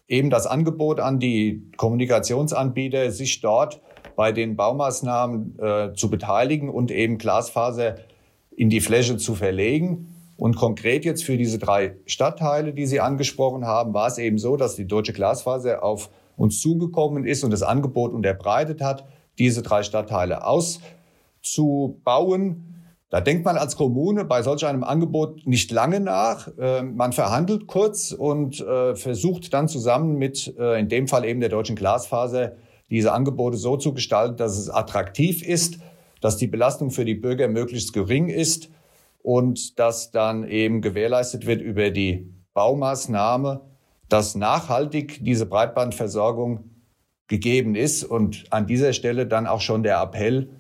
eben 0.08 0.30
das 0.30 0.46
Angebot 0.46 1.00
an 1.00 1.18
die 1.18 1.70
Kommunikationsanbieter, 1.76 3.10
sich 3.10 3.40
dort 3.40 3.80
bei 4.14 4.30
den 4.32 4.56
Baumaßnahmen 4.56 5.58
äh, 5.58 5.92
zu 5.94 6.08
beteiligen 6.10 6.70
und 6.70 6.90
eben 6.90 7.18
Glasfaser 7.18 7.96
in 8.56 8.70
die 8.70 8.80
Fläche 8.80 9.18
zu 9.18 9.34
verlegen. 9.34 10.14
Und 10.36 10.56
konkret 10.56 11.04
jetzt 11.04 11.24
für 11.24 11.36
diese 11.36 11.58
drei 11.58 11.96
Stadtteile, 12.06 12.72
die 12.72 12.86
Sie 12.86 13.00
angesprochen 13.00 13.66
haben, 13.66 13.92
war 13.94 14.06
es 14.06 14.18
eben 14.18 14.38
so, 14.38 14.56
dass 14.56 14.76
die 14.76 14.86
Deutsche 14.86 15.12
Glasfaser 15.12 15.82
auf 15.82 16.08
uns 16.36 16.60
zugekommen 16.60 17.24
ist 17.24 17.42
und 17.44 17.50
das 17.50 17.62
Angebot 17.62 18.12
unterbreitet 18.12 18.82
hat, 18.82 19.06
diese 19.38 19.62
drei 19.62 19.82
Stadtteile 19.82 20.44
auszubauen. 20.44 22.75
Da 23.16 23.22
denkt 23.22 23.46
man 23.46 23.56
als 23.56 23.76
Kommune 23.76 24.26
bei 24.26 24.42
solch 24.42 24.66
einem 24.66 24.84
Angebot 24.84 25.46
nicht 25.46 25.70
lange 25.70 26.00
nach. 26.00 26.48
Äh, 26.58 26.82
man 26.82 27.14
verhandelt 27.14 27.66
kurz 27.66 28.12
und 28.12 28.60
äh, 28.60 28.94
versucht 28.94 29.54
dann 29.54 29.68
zusammen 29.68 30.18
mit, 30.18 30.54
äh, 30.58 30.78
in 30.78 30.90
dem 30.90 31.08
Fall 31.08 31.24
eben 31.24 31.40
der 31.40 31.48
deutschen 31.48 31.76
Glasfaser, 31.76 32.56
diese 32.90 33.12
Angebote 33.12 33.56
so 33.56 33.78
zu 33.78 33.94
gestalten, 33.94 34.36
dass 34.36 34.58
es 34.58 34.68
attraktiv 34.68 35.42
ist, 35.42 35.78
dass 36.20 36.36
die 36.36 36.46
Belastung 36.46 36.90
für 36.90 37.06
die 37.06 37.14
Bürger 37.14 37.48
möglichst 37.48 37.94
gering 37.94 38.28
ist 38.28 38.68
und 39.22 39.78
dass 39.78 40.10
dann 40.10 40.46
eben 40.46 40.82
gewährleistet 40.82 41.46
wird 41.46 41.62
über 41.62 41.88
die 41.88 42.30
Baumaßnahme, 42.52 43.62
dass 44.10 44.34
nachhaltig 44.34 45.24
diese 45.24 45.46
Breitbandversorgung 45.46 46.64
gegeben 47.28 47.76
ist. 47.76 48.04
Und 48.04 48.44
an 48.50 48.66
dieser 48.66 48.92
Stelle 48.92 49.26
dann 49.26 49.46
auch 49.46 49.62
schon 49.62 49.82
der 49.82 50.02
Appell, 50.02 50.50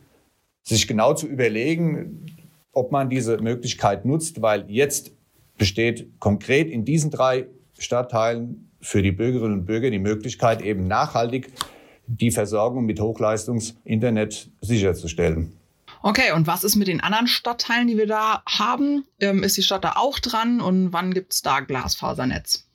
sich 0.62 0.88
genau 0.88 1.12
zu 1.12 1.28
überlegen, 1.28 2.26
ob 2.76 2.92
man 2.92 3.08
diese 3.08 3.38
Möglichkeit 3.38 4.04
nutzt, 4.04 4.42
weil 4.42 4.64
jetzt 4.68 5.12
besteht 5.56 6.20
konkret 6.20 6.70
in 6.70 6.84
diesen 6.84 7.10
drei 7.10 7.46
Stadtteilen 7.78 8.70
für 8.80 9.02
die 9.02 9.12
Bürgerinnen 9.12 9.60
und 9.60 9.64
Bürger 9.64 9.90
die 9.90 9.98
Möglichkeit, 9.98 10.62
eben 10.62 10.86
nachhaltig 10.86 11.52
die 12.06 12.30
Versorgung 12.30 12.84
mit 12.84 13.00
Hochleistungsinternet 13.00 14.50
sicherzustellen. 14.60 15.56
Okay, 16.02 16.32
und 16.34 16.46
was 16.46 16.62
ist 16.62 16.76
mit 16.76 16.86
den 16.86 17.00
anderen 17.00 17.26
Stadtteilen, 17.26 17.88
die 17.88 17.96
wir 17.96 18.06
da 18.06 18.42
haben? 18.46 19.04
Ähm, 19.18 19.42
ist 19.42 19.56
die 19.56 19.62
Stadt 19.62 19.82
da 19.82 19.94
auch 19.96 20.18
dran 20.18 20.60
und 20.60 20.92
wann 20.92 21.14
gibt 21.14 21.32
es 21.32 21.42
da 21.42 21.60
Glasfasernetz? 21.60 22.68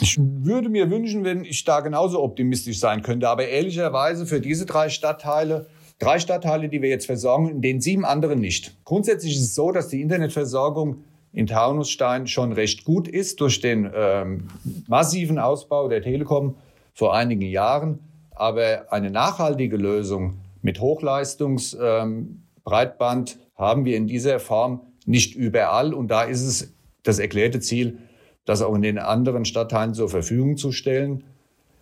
Ich 0.00 0.16
würde 0.18 0.68
mir 0.68 0.90
wünschen, 0.90 1.24
wenn 1.24 1.44
ich 1.44 1.64
da 1.64 1.80
genauso 1.80 2.22
optimistisch 2.22 2.78
sein 2.78 3.02
könnte. 3.02 3.28
Aber 3.28 3.46
ehrlicherweise 3.46 4.24
für 4.24 4.40
diese 4.40 4.64
drei 4.64 4.88
Stadtteile, 4.88 5.66
drei 6.00 6.18
Stadtteile, 6.18 6.68
die 6.68 6.82
wir 6.82 6.88
jetzt 6.88 7.06
versorgen, 7.06 7.48
in 7.48 7.62
den 7.62 7.80
sieben 7.80 8.04
anderen 8.04 8.40
nicht. 8.40 8.76
Grundsätzlich 8.84 9.36
ist 9.36 9.42
es 9.42 9.54
so, 9.54 9.70
dass 9.70 9.86
die 9.88 10.00
Internetversorgung 10.00 11.04
in 11.32 11.46
Taunusstein 11.46 12.26
schon 12.26 12.50
recht 12.52 12.82
gut 12.84 13.06
ist 13.06 13.40
durch 13.40 13.60
den 13.60 13.88
ähm, 13.94 14.48
massiven 14.88 15.38
Ausbau 15.38 15.86
der 15.88 16.02
Telekom 16.02 16.56
vor 16.92 17.14
einigen 17.14 17.42
Jahren. 17.42 18.00
Aber 18.32 18.92
eine 18.92 19.12
nachhaltige 19.12 19.76
Lösung 19.76 20.40
mit 20.62 20.80
Hochleistungsbreitband 20.80 23.32
ähm, 23.32 23.38
haben 23.54 23.84
wir 23.84 23.96
in 23.96 24.08
dieser 24.08 24.40
Form 24.40 24.80
nicht 25.06 25.36
überall. 25.36 25.94
Und 25.94 26.08
da 26.08 26.24
ist 26.24 26.42
es 26.42 26.74
das 27.02 27.20
erklärte 27.20 27.60
Ziel, 27.60 27.98
das 28.44 28.60
auch 28.62 28.74
in 28.74 28.82
den 28.82 28.98
anderen 28.98 29.44
Stadtteilen 29.44 29.94
zur 29.94 30.08
Verfügung 30.08 30.56
zu 30.56 30.72
stellen. 30.72 31.22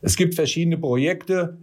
Es 0.02 0.16
gibt 0.16 0.34
verschiedene 0.34 0.76
Projekte, 0.76 1.56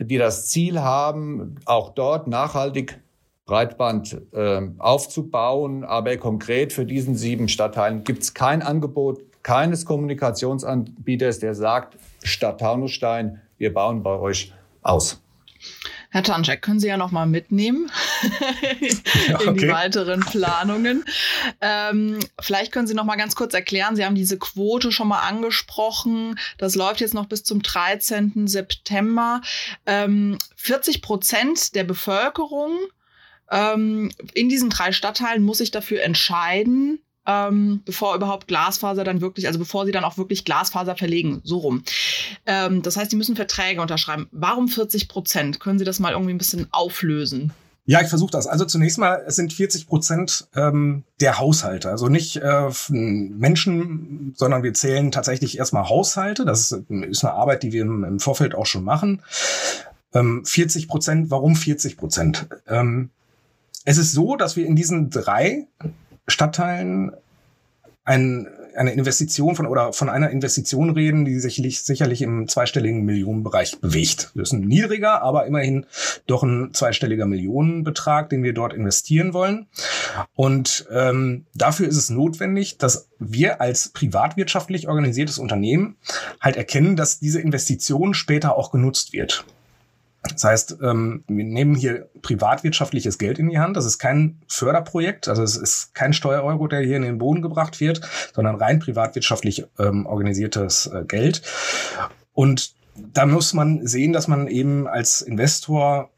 die 0.00 0.18
das 0.18 0.48
Ziel 0.48 0.80
haben, 0.80 1.56
auch 1.64 1.90
dort 1.90 2.26
nachhaltig 2.26 3.00
Breitband 3.46 4.20
äh, 4.32 4.62
aufzubauen. 4.78 5.84
Aber 5.84 6.16
konkret 6.16 6.72
für 6.72 6.86
diesen 6.86 7.16
sieben 7.16 7.48
Stadtteilen 7.48 8.04
gibt 8.04 8.22
es 8.22 8.34
kein 8.34 8.62
Angebot 8.62 9.20
keines 9.42 9.84
Kommunikationsanbieters, 9.86 11.38
der 11.38 11.54
sagt, 11.54 11.96
Stadt 12.22 12.60
Taunusstein, 12.60 13.40
wir 13.58 13.72
bauen 13.72 14.02
bei 14.02 14.18
euch 14.18 14.52
aus. 14.82 15.19
Herr 16.10 16.22
Tanczek, 16.22 16.62
können 16.62 16.80
Sie 16.80 16.88
ja 16.88 16.96
noch 16.96 17.10
mal 17.10 17.26
mitnehmen 17.26 17.90
in 18.80 18.98
okay. 19.34 19.52
die 19.54 19.68
weiteren 19.68 20.20
Planungen. 20.20 21.04
Ähm, 21.60 22.18
vielleicht 22.40 22.72
können 22.72 22.86
Sie 22.86 22.94
noch 22.94 23.04
mal 23.04 23.16
ganz 23.16 23.36
kurz 23.36 23.54
erklären, 23.54 23.96
Sie 23.96 24.04
haben 24.04 24.14
diese 24.14 24.38
Quote 24.38 24.92
schon 24.92 25.08
mal 25.08 25.20
angesprochen. 25.20 26.38
Das 26.58 26.74
läuft 26.74 27.00
jetzt 27.00 27.14
noch 27.14 27.26
bis 27.26 27.44
zum 27.44 27.62
13. 27.62 28.46
September. 28.46 29.40
Ähm, 29.86 30.38
40 30.56 31.02
Prozent 31.02 31.74
der 31.74 31.84
Bevölkerung 31.84 32.78
ähm, 33.50 34.10
in 34.34 34.48
diesen 34.48 34.70
drei 34.70 34.92
Stadtteilen 34.92 35.42
muss 35.42 35.58
sich 35.58 35.70
dafür 35.70 36.02
entscheiden, 36.02 37.00
ähm, 37.26 37.82
bevor 37.84 38.14
überhaupt 38.14 38.48
Glasfaser 38.48 39.04
dann 39.04 39.20
wirklich, 39.20 39.46
also 39.46 39.58
bevor 39.58 39.86
sie 39.86 39.92
dann 39.92 40.04
auch 40.04 40.18
wirklich 40.18 40.44
Glasfaser 40.44 40.96
verlegen, 40.96 41.40
so 41.44 41.58
rum. 41.58 41.82
Ähm, 42.46 42.82
das 42.82 42.96
heißt, 42.96 43.10
sie 43.10 43.16
müssen 43.16 43.36
Verträge 43.36 43.80
unterschreiben. 43.80 44.28
Warum 44.32 44.68
40 44.68 45.08
Prozent? 45.08 45.60
Können 45.60 45.78
Sie 45.78 45.84
das 45.84 45.98
mal 45.98 46.12
irgendwie 46.12 46.32
ein 46.32 46.38
bisschen 46.38 46.68
auflösen? 46.70 47.52
Ja, 47.86 48.00
ich 48.00 48.08
versuche 48.08 48.30
das. 48.30 48.46
Also 48.46 48.64
zunächst 48.66 48.98
mal, 48.98 49.24
es 49.26 49.36
sind 49.36 49.52
40 49.52 49.88
Prozent 49.88 50.48
ähm, 50.54 51.02
der 51.20 51.38
Haushalte. 51.38 51.90
Also 51.90 52.08
nicht 52.08 52.36
äh, 52.36 52.70
Menschen, 52.88 54.32
sondern 54.36 54.62
wir 54.62 54.74
zählen 54.74 55.10
tatsächlich 55.10 55.58
erstmal 55.58 55.88
Haushalte. 55.88 56.44
Das 56.44 56.70
ist, 56.70 56.84
eine 56.90 57.32
Arbeit, 57.32 57.62
die 57.62 57.72
wir 57.72 57.82
im, 57.82 58.04
im 58.04 58.20
Vorfeld 58.20 58.54
auch 58.54 58.66
schon 58.66 58.84
machen. 58.84 59.22
Ähm, 60.14 60.44
40 60.44 60.88
Prozent, 60.88 61.30
warum 61.30 61.56
40 61.56 61.96
Prozent? 61.96 62.46
Ähm, 62.68 63.10
es 63.84 63.98
ist 63.98 64.12
so, 64.12 64.36
dass 64.36 64.56
wir 64.56 64.66
in 64.66 64.76
diesen 64.76 65.10
drei 65.10 65.66
Stadtteilen 66.30 67.12
ein, 68.04 68.48
eine 68.74 68.92
Investition 68.92 69.54
von 69.54 69.66
oder 69.66 69.92
von 69.92 70.08
einer 70.08 70.30
Investition 70.30 70.90
reden, 70.90 71.24
die 71.24 71.38
sicherlich, 71.38 71.82
sicherlich 71.82 72.22
im 72.22 72.48
zweistelligen 72.48 73.04
Millionenbereich 73.04 73.80
bewegt. 73.80 74.32
Das 74.34 74.48
ist 74.48 74.52
ein 74.52 74.62
niedriger, 74.62 75.22
aber 75.22 75.46
immerhin 75.46 75.86
doch 76.26 76.42
ein 76.42 76.70
zweistelliger 76.72 77.26
Millionenbetrag, 77.26 78.30
den 78.30 78.42
wir 78.42 78.54
dort 78.54 78.72
investieren 78.72 79.32
wollen. 79.32 79.66
Und 80.34 80.86
ähm, 80.92 81.46
dafür 81.54 81.88
ist 81.88 81.96
es 81.96 82.10
notwendig, 82.10 82.78
dass 82.78 83.08
wir 83.18 83.60
als 83.60 83.90
privatwirtschaftlich 83.90 84.88
organisiertes 84.88 85.38
Unternehmen 85.38 85.96
halt 86.40 86.56
erkennen, 86.56 86.96
dass 86.96 87.20
diese 87.20 87.40
Investition 87.40 88.14
später 88.14 88.56
auch 88.56 88.70
genutzt 88.72 89.12
wird. 89.12 89.44
Das 90.40 90.50
heißt, 90.50 90.78
ähm, 90.82 91.22
wir 91.28 91.44
nehmen 91.44 91.74
hier 91.74 92.08
privatwirtschaftliches 92.22 93.18
Geld 93.18 93.38
in 93.38 93.50
die 93.50 93.58
Hand. 93.58 93.76
Das 93.76 93.84
ist 93.84 93.98
kein 93.98 94.40
Förderprojekt, 94.48 95.28
also 95.28 95.42
es 95.42 95.54
ist 95.54 95.94
kein 95.94 96.14
Steuereuro, 96.14 96.66
der 96.66 96.80
hier 96.80 96.96
in 96.96 97.02
den 97.02 97.18
Boden 97.18 97.42
gebracht 97.42 97.78
wird, 97.78 98.00
sondern 98.34 98.56
rein 98.56 98.78
privatwirtschaftlich 98.78 99.66
ähm, 99.78 100.06
organisiertes 100.06 100.86
äh, 100.86 101.04
Geld. 101.06 101.42
Und 102.32 102.72
da 102.96 103.26
muss 103.26 103.52
man 103.52 103.86
sehen, 103.86 104.14
dass 104.14 104.28
man 104.28 104.48
eben 104.48 104.86
als 104.86 105.20
Investor 105.20 106.08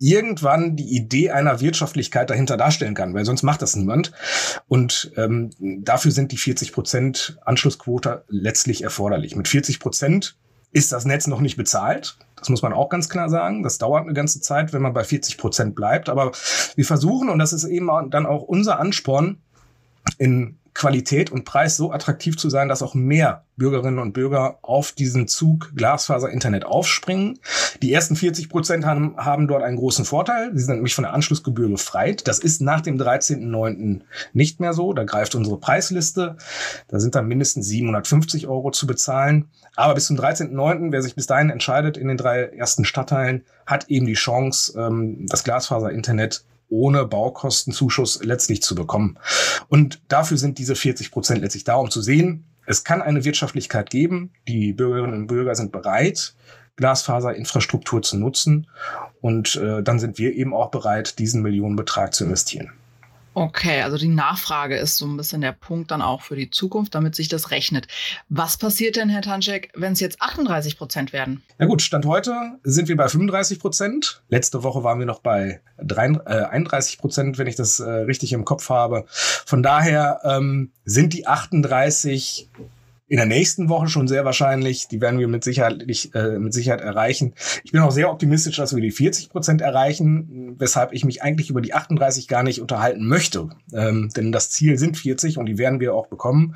irgendwann 0.00 0.74
die 0.74 0.96
Idee 0.96 1.30
einer 1.30 1.60
Wirtschaftlichkeit 1.60 2.30
dahinter 2.30 2.56
darstellen 2.56 2.94
kann, 2.94 3.14
weil 3.14 3.24
sonst 3.24 3.44
macht 3.44 3.62
das 3.62 3.76
niemand. 3.76 4.10
Und 4.66 5.12
ähm, 5.16 5.50
dafür 5.60 6.10
sind 6.10 6.32
die 6.32 6.38
40 6.38 6.72
Prozent 6.72 7.38
Anschlussquote 7.44 8.24
letztlich 8.26 8.82
erforderlich. 8.82 9.36
Mit 9.36 9.46
40 9.46 9.78
Prozent 9.78 10.36
ist 10.72 10.92
das 10.92 11.04
Netz 11.04 11.26
noch 11.26 11.40
nicht 11.40 11.56
bezahlt. 11.56 12.18
Das 12.36 12.48
muss 12.48 12.62
man 12.62 12.72
auch 12.72 12.88
ganz 12.88 13.08
klar 13.08 13.28
sagen. 13.28 13.62
Das 13.62 13.78
dauert 13.78 14.04
eine 14.04 14.14
ganze 14.14 14.40
Zeit, 14.40 14.72
wenn 14.72 14.82
man 14.82 14.92
bei 14.92 15.04
40 15.04 15.38
Prozent 15.38 15.74
bleibt. 15.74 16.08
Aber 16.08 16.32
wir 16.76 16.84
versuchen, 16.84 17.28
und 17.28 17.38
das 17.38 17.52
ist 17.52 17.64
eben 17.64 17.88
dann 18.10 18.26
auch 18.26 18.42
unser 18.42 18.78
Ansporn, 18.78 19.38
in 20.18 20.58
Qualität 20.78 21.32
und 21.32 21.44
Preis 21.44 21.76
so 21.76 21.90
attraktiv 21.90 22.36
zu 22.38 22.48
sein, 22.48 22.68
dass 22.68 22.82
auch 22.82 22.94
mehr 22.94 23.42
Bürgerinnen 23.56 23.98
und 23.98 24.12
Bürger 24.12 24.58
auf 24.62 24.92
diesen 24.92 25.26
Zug 25.26 25.72
Glasfaser-Internet 25.74 26.64
aufspringen. 26.64 27.40
Die 27.82 27.92
ersten 27.92 28.14
40 28.14 28.48
Prozent 28.48 28.86
haben, 28.86 29.16
haben 29.16 29.48
dort 29.48 29.64
einen 29.64 29.76
großen 29.76 30.04
Vorteil. 30.04 30.52
Sie 30.54 30.62
sind 30.62 30.76
nämlich 30.76 30.94
von 30.94 31.02
der 31.02 31.14
Anschlussgebühr 31.14 31.68
befreit. 31.68 32.28
Das 32.28 32.38
ist 32.38 32.62
nach 32.62 32.80
dem 32.80 32.96
13.09. 32.96 34.02
nicht 34.32 34.60
mehr 34.60 34.72
so. 34.72 34.92
Da 34.92 35.02
greift 35.02 35.34
unsere 35.34 35.58
Preisliste. 35.58 36.36
Da 36.86 37.00
sind 37.00 37.16
dann 37.16 37.26
mindestens 37.26 37.66
750 37.66 38.46
Euro 38.46 38.70
zu 38.70 38.86
bezahlen. 38.86 39.48
Aber 39.74 39.94
bis 39.94 40.06
zum 40.06 40.16
13.09., 40.16 40.92
wer 40.92 41.02
sich 41.02 41.16
bis 41.16 41.26
dahin 41.26 41.50
entscheidet 41.50 41.96
in 41.96 42.06
den 42.06 42.16
drei 42.16 42.42
ersten 42.42 42.84
Stadtteilen, 42.84 43.44
hat 43.66 43.88
eben 43.88 44.06
die 44.06 44.14
Chance, 44.14 44.78
ähm, 44.78 45.26
das 45.28 45.42
Glasfaser-Internet 45.42 46.44
ohne 46.68 47.04
Baukostenzuschuss 47.04 48.22
letztlich 48.22 48.62
zu 48.62 48.74
bekommen. 48.74 49.18
Und 49.68 50.00
dafür 50.08 50.36
sind 50.36 50.58
diese 50.58 50.74
40 50.74 51.10
Prozent 51.10 51.40
letztlich 51.40 51.64
da, 51.64 51.76
um 51.76 51.90
zu 51.90 52.02
sehen, 52.02 52.44
es 52.68 52.84
kann 52.84 53.00
eine 53.00 53.24
Wirtschaftlichkeit 53.24 53.88
geben. 53.88 54.30
Die 54.46 54.74
Bürgerinnen 54.74 55.14
und 55.14 55.26
Bürger 55.26 55.54
sind 55.54 55.72
bereit, 55.72 56.34
Glasfaserinfrastruktur 56.76 58.02
zu 58.02 58.18
nutzen. 58.18 58.66
Und 59.22 59.56
äh, 59.56 59.82
dann 59.82 59.98
sind 59.98 60.18
wir 60.18 60.34
eben 60.34 60.52
auch 60.52 60.70
bereit, 60.70 61.18
diesen 61.18 61.40
Millionenbetrag 61.40 62.12
zu 62.12 62.24
investieren. 62.24 62.72
Okay, 63.40 63.82
also 63.82 63.96
die 63.96 64.08
Nachfrage 64.08 64.76
ist 64.76 64.96
so 64.96 65.06
ein 65.06 65.16
bisschen 65.16 65.42
der 65.42 65.52
Punkt 65.52 65.92
dann 65.92 66.02
auch 66.02 66.22
für 66.22 66.34
die 66.34 66.50
Zukunft, 66.50 66.96
damit 66.96 67.14
sich 67.14 67.28
das 67.28 67.52
rechnet. 67.52 67.86
Was 68.28 68.56
passiert 68.56 68.96
denn, 68.96 69.08
Herr 69.08 69.22
Tanczek, 69.22 69.70
wenn 69.76 69.92
es 69.92 70.00
jetzt 70.00 70.20
38 70.20 70.76
Prozent 70.76 71.12
werden? 71.12 71.44
Ja 71.60 71.66
gut, 71.66 71.80
Stand 71.80 72.04
heute 72.04 72.34
sind 72.64 72.88
wir 72.88 72.96
bei 72.96 73.06
35 73.06 73.60
Prozent. 73.60 74.22
Letzte 74.28 74.64
Woche 74.64 74.82
waren 74.82 74.98
wir 74.98 75.06
noch 75.06 75.20
bei 75.20 75.60
3, 75.76 76.20
äh, 76.26 76.44
31 76.46 76.98
Prozent, 76.98 77.38
wenn 77.38 77.46
ich 77.46 77.54
das 77.54 77.78
äh, 77.78 77.88
richtig 77.88 78.32
im 78.32 78.44
Kopf 78.44 78.70
habe. 78.70 79.04
Von 79.08 79.62
daher 79.62 80.20
ähm, 80.24 80.72
sind 80.84 81.12
die 81.12 81.28
38 81.28 82.48
in 83.08 83.16
der 83.16 83.26
nächsten 83.26 83.68
Woche 83.68 83.88
schon 83.88 84.06
sehr 84.06 84.24
wahrscheinlich. 84.24 84.86
Die 84.88 85.00
werden 85.00 85.18
wir 85.18 85.28
mit 85.28 85.42
Sicherheit, 85.42 85.84
äh, 86.14 86.38
mit 86.38 86.52
Sicherheit 86.52 86.82
erreichen. 86.82 87.34
Ich 87.64 87.72
bin 87.72 87.80
auch 87.80 87.90
sehr 87.90 88.10
optimistisch, 88.10 88.56
dass 88.56 88.74
wir 88.74 88.82
die 88.82 88.90
40 88.90 89.30
Prozent 89.30 89.62
erreichen, 89.62 90.56
weshalb 90.58 90.92
ich 90.92 91.04
mich 91.04 91.22
eigentlich 91.22 91.50
über 91.50 91.62
die 91.62 91.74
38 91.74 92.28
gar 92.28 92.42
nicht 92.42 92.60
unterhalten 92.60 93.06
möchte. 93.06 93.48
Ähm, 93.72 94.10
denn 94.14 94.30
das 94.30 94.50
Ziel 94.50 94.78
sind 94.78 94.96
40 94.96 95.38
und 95.38 95.46
die 95.46 95.58
werden 95.58 95.80
wir 95.80 95.94
auch 95.94 96.08
bekommen. 96.08 96.54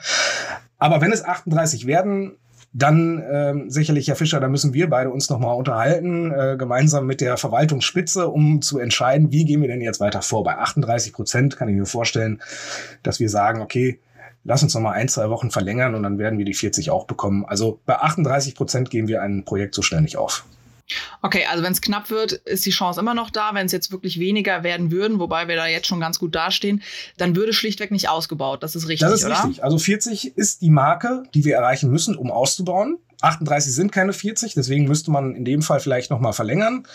Aber 0.78 1.00
wenn 1.00 1.12
es 1.12 1.25
38 1.25 1.87
werden, 1.87 2.32
dann 2.75 3.23
ähm, 3.30 3.71
sicherlich, 3.71 4.09
Herr 4.09 4.16
Fischer, 4.16 4.40
da 4.40 4.49
müssen 4.49 4.73
wir 4.73 4.88
beide 4.88 5.11
uns 5.11 5.28
nochmal 5.28 5.56
unterhalten, 5.56 6.32
äh, 6.32 6.56
gemeinsam 6.59 7.06
mit 7.06 7.21
der 7.21 7.37
Verwaltungsspitze, 7.37 8.28
um 8.28 8.62
zu 8.62 8.78
entscheiden, 8.78 9.30
wie 9.30 9.44
gehen 9.44 9.61
wir 9.61 9.68
denn 9.68 9.82
jetzt 9.82 10.00
weiter 10.00 10.23
vor. 10.23 10.42
Bei 10.42 10.56
38 10.56 11.12
Prozent 11.12 11.56
kann 11.56 11.68
ich 11.68 11.76
mir 11.76 11.85
vorstellen, 11.85 12.40
dass 13.02 13.21
wir 13.21 13.28
sagen, 13.28 13.61
okay, 13.61 14.00
lass 14.44 14.62
uns 14.62 14.75
noch 14.75 14.80
mal 14.80 14.92
ein, 14.92 15.08
zwei 15.08 15.30
Wochen 15.30 15.50
verlängern 15.50 15.94
und 15.94 16.02
dann 16.02 16.18
werden 16.18 16.38
wir 16.38 16.44
die 16.44 16.54
40 16.54 16.90
auch 16.90 17.06
bekommen. 17.06 17.44
Also 17.44 17.80
bei 17.87 17.96
38 17.96 18.54
Prozent 18.54 18.90
gehen 18.90 19.08
wir 19.08 19.22
ein 19.22 19.44
Projekt 19.44 19.75
so 19.75 19.82
schnell 19.82 20.00
nicht 20.00 20.16
auf. 20.16 20.44
Okay, 21.22 21.46
also 21.49 21.62
wenn 21.62 21.72
es 21.72 21.80
knapp 21.80 22.11
wird, 22.11 22.32
ist 22.32 22.66
die 22.66 22.70
Chance 22.70 23.00
immer 23.00 23.14
noch 23.14 23.30
da. 23.30 23.54
Wenn 23.54 23.66
es 23.66 23.72
jetzt 23.72 23.92
wirklich 23.92 24.18
weniger 24.18 24.62
werden 24.62 24.90
würden, 24.90 25.18
wobei 25.20 25.49
wir 25.49 25.56
da 25.56 25.66
jetzt 25.66 25.87
schon 25.87 26.00
ganz 26.00 26.18
gut 26.18 26.34
dastehen, 26.34 26.82
dann 27.16 27.37
würde 27.37 27.52
schlichtweg 27.52 27.90
nicht 27.90 28.08
ausgebaut. 28.08 28.62
Das 28.62 28.76
ist 28.76 28.88
richtig, 28.88 29.08
Das 29.08 29.20
ist 29.20 29.25
oder? 29.25 29.44
richtig. 29.44 29.64
Also 29.64 29.78
40 29.78 30.37
ist 30.37 30.61
die 30.61 30.70
Marke, 30.70 31.22
die 31.34 31.44
wir 31.44 31.56
erreichen 31.56 31.90
müssen, 31.90 32.16
um 32.16 32.30
auszubauen. 32.30 32.99
38 33.20 33.72
sind 33.72 33.92
keine 33.92 34.12
40, 34.12 34.54
deswegen 34.54 34.87
müsste 34.87 35.12
man 35.12 35.37
in 35.37 35.44
dem 35.44 35.62
Fall 35.62 35.78
vielleicht 35.78 36.11
noch 36.11 36.18
mal 36.18 36.32
verlängern. 36.32 36.87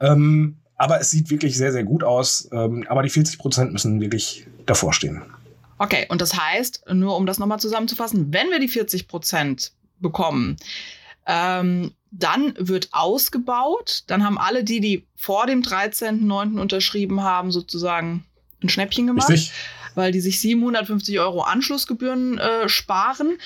Ähm, 0.00 0.56
aber 0.76 1.00
es 1.00 1.10
sieht 1.10 1.30
wirklich 1.30 1.56
sehr, 1.56 1.72
sehr 1.72 1.84
gut 1.84 2.02
aus. 2.04 2.48
Ähm, 2.52 2.84
aber 2.88 3.02
die 3.02 3.10
40 3.10 3.38
Prozent 3.38 3.72
müssen 3.72 4.00
wirklich 4.00 4.46
davor 4.66 4.92
stehen. 4.92 5.22
Okay, 5.78 6.06
und 6.08 6.20
das 6.20 6.34
heißt, 6.34 6.84
nur 6.92 7.16
um 7.16 7.26
das 7.26 7.38
nochmal 7.38 7.60
zusammenzufassen, 7.60 8.32
wenn 8.32 8.50
wir 8.50 8.58
die 8.58 8.68
40 8.68 9.08
Prozent 9.08 9.72
bekommen, 10.00 10.56
ähm, 11.26 11.92
dann 12.10 12.54
wird 12.58 12.88
ausgebaut. 12.92 14.04
Dann 14.06 14.24
haben 14.24 14.38
alle 14.38 14.64
die, 14.64 14.80
die 14.80 15.06
vor 15.14 15.46
dem 15.46 15.62
13.09. 15.62 16.58
unterschrieben 16.58 17.22
haben, 17.22 17.52
sozusagen 17.52 18.24
ein 18.62 18.68
Schnäppchen 18.68 19.06
gemacht. 19.06 19.28
Richtig. 19.28 19.52
Weil 19.94 20.12
die 20.12 20.20
sich 20.20 20.40
750 20.40 21.18
Euro 21.20 21.42
Anschlussgebühren 21.42 22.38
äh, 22.38 22.68
sparen. 22.68 23.38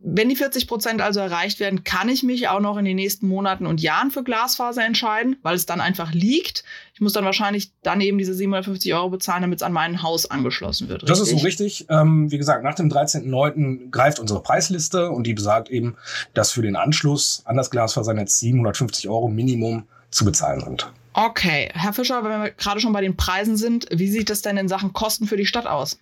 Wenn 0.00 0.28
die 0.28 0.36
40 0.36 0.68
Prozent 0.68 1.00
also 1.02 1.18
erreicht 1.18 1.58
werden, 1.58 1.82
kann 1.82 2.08
ich 2.08 2.22
mich 2.22 2.46
auch 2.48 2.60
noch 2.60 2.76
in 2.76 2.84
den 2.84 2.94
nächsten 2.94 3.26
Monaten 3.26 3.66
und 3.66 3.80
Jahren 3.80 4.12
für 4.12 4.22
Glasfaser 4.22 4.84
entscheiden, 4.84 5.36
weil 5.42 5.56
es 5.56 5.66
dann 5.66 5.80
einfach 5.80 6.12
liegt. 6.12 6.62
Ich 6.94 7.00
muss 7.00 7.12
dann 7.12 7.24
wahrscheinlich 7.24 7.72
dann 7.82 8.00
eben 8.00 8.16
diese 8.16 8.32
750 8.32 8.94
Euro 8.94 9.10
bezahlen, 9.10 9.42
damit 9.42 9.58
es 9.58 9.62
an 9.64 9.72
mein 9.72 10.02
Haus 10.02 10.30
angeschlossen 10.30 10.88
wird. 10.88 11.02
Richtig? 11.02 11.18
Das 11.18 11.20
ist 11.20 11.30
so 11.30 11.44
richtig. 11.44 11.86
Ähm, 11.90 12.30
wie 12.30 12.38
gesagt, 12.38 12.62
nach 12.62 12.76
dem 12.76 12.88
13.09. 12.88 13.90
greift 13.90 14.20
unsere 14.20 14.40
Preisliste 14.40 15.10
und 15.10 15.26
die 15.26 15.34
besagt 15.34 15.68
eben, 15.68 15.96
dass 16.32 16.52
für 16.52 16.62
den 16.62 16.76
Anschluss 16.76 17.42
an 17.44 17.56
das 17.56 17.70
Glasfasernetz 17.70 18.38
750 18.38 19.08
Euro 19.08 19.28
Minimum 19.28 19.84
zu 20.10 20.24
bezahlen 20.24 20.60
sind. 20.60 20.92
Okay, 21.12 21.70
Herr 21.74 21.92
Fischer, 21.92 22.22
wenn 22.22 22.42
wir 22.42 22.50
gerade 22.52 22.80
schon 22.80 22.92
bei 22.92 23.00
den 23.00 23.16
Preisen 23.16 23.56
sind, 23.56 23.86
wie 23.90 24.08
sieht 24.08 24.30
das 24.30 24.42
denn 24.42 24.56
in 24.56 24.68
Sachen 24.68 24.92
Kosten 24.92 25.26
für 25.26 25.36
die 25.36 25.46
Stadt 25.46 25.66
aus? 25.66 25.98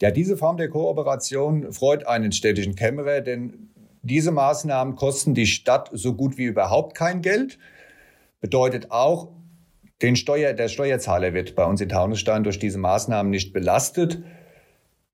Ja, 0.00 0.10
diese 0.12 0.36
Form 0.36 0.56
der 0.56 0.68
Kooperation 0.68 1.72
freut 1.72 2.06
einen 2.06 2.30
städtischen 2.30 2.76
Kämmerer, 2.76 3.20
denn 3.20 3.70
diese 4.02 4.30
Maßnahmen 4.30 4.94
kosten 4.94 5.34
die 5.34 5.46
Stadt 5.46 5.90
so 5.92 6.14
gut 6.14 6.38
wie 6.38 6.44
überhaupt 6.44 6.96
kein 6.96 7.20
Geld. 7.20 7.58
Bedeutet 8.40 8.92
auch, 8.92 9.32
den 10.00 10.14
Steuer, 10.14 10.52
der 10.52 10.68
Steuerzahler 10.68 11.34
wird 11.34 11.56
bei 11.56 11.64
uns 11.64 11.80
in 11.80 11.88
Taunusstein 11.88 12.44
durch 12.44 12.60
diese 12.60 12.78
Maßnahmen 12.78 13.30
nicht 13.30 13.52
belastet. 13.52 14.22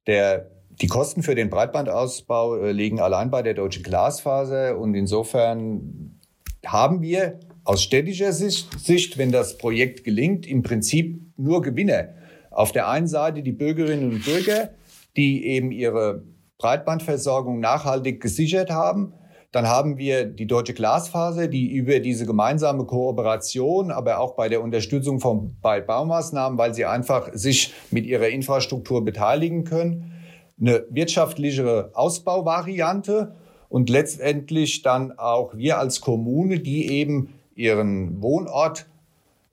Der, 0.07 0.51
die 0.69 0.89
Kosten 0.89 1.23
für 1.23 1.35
den 1.35 1.49
Breitbandausbau 1.49 2.57
äh, 2.57 2.73
liegen 2.73 3.01
allein 3.01 3.31
bei 3.31 3.43
der 3.43 3.55
Deutschen 3.55 3.83
Glasfaser 3.83 4.79
und 4.79 4.95
insofern 4.95 6.21
haben 6.67 7.01
wir 7.01 7.41
aus 7.65 7.83
städtischer 7.83 8.33
Sicht, 8.33 8.79
Sicht, 8.79 9.17
wenn 9.17 9.33
das 9.33 9.57
Projekt 9.57 10.05
gelingt, 10.05 10.47
im 10.47 10.63
Prinzip 10.63 11.23
nur 11.39 11.63
Gewinner. 11.63 12.09
Auf 12.55 12.71
der 12.71 12.89
einen 12.89 13.09
Seite 13.09 13.43
die 13.43 13.53
Bürgerinnen 13.53 14.11
und 14.13 14.25
Bürger, 14.25 14.71
die 15.17 15.45
eben 15.47 15.73
ihre 15.73 16.23
Breitbandversorgung 16.59 17.59
nachhaltig 17.59 18.21
gesichert 18.21 18.71
haben. 18.71 19.13
Dann 19.51 19.69
haben 19.69 19.99
wir 19.99 20.25
die 20.25 20.47
Deutsche 20.47 20.75
Glasfaser, 20.75 21.49
die 21.49 21.71
über 21.73 22.01
diese 22.01 22.27
gemeinsame 22.27 22.87
Kooperation, 22.87 23.91
aber 23.91 24.19
auch 24.19 24.35
bei 24.35 24.49
der 24.49 24.63
Unterstützung 24.63 25.21
von 25.21 25.57
Baumaßnahmen, 25.61 26.59
weil 26.59 26.75
sie 26.75 26.85
einfach 26.87 27.31
sich 27.33 27.73
mit 27.91 28.07
ihrer 28.07 28.29
Infrastruktur 28.29 29.05
beteiligen 29.05 29.65
können, 29.65 30.13
eine 30.61 30.85
wirtschaftlichere 30.91 31.91
Ausbauvariante 31.95 33.35
und 33.69 33.91
letztendlich 33.91 34.83
dann 34.83 35.19
auch 35.19 35.57
wir 35.57 35.79
als 35.79 36.01
Kommune, 36.01 36.61
die 36.61 36.89
eben 36.91 37.35
ihren 37.57 38.23
Wohnort 38.23 38.87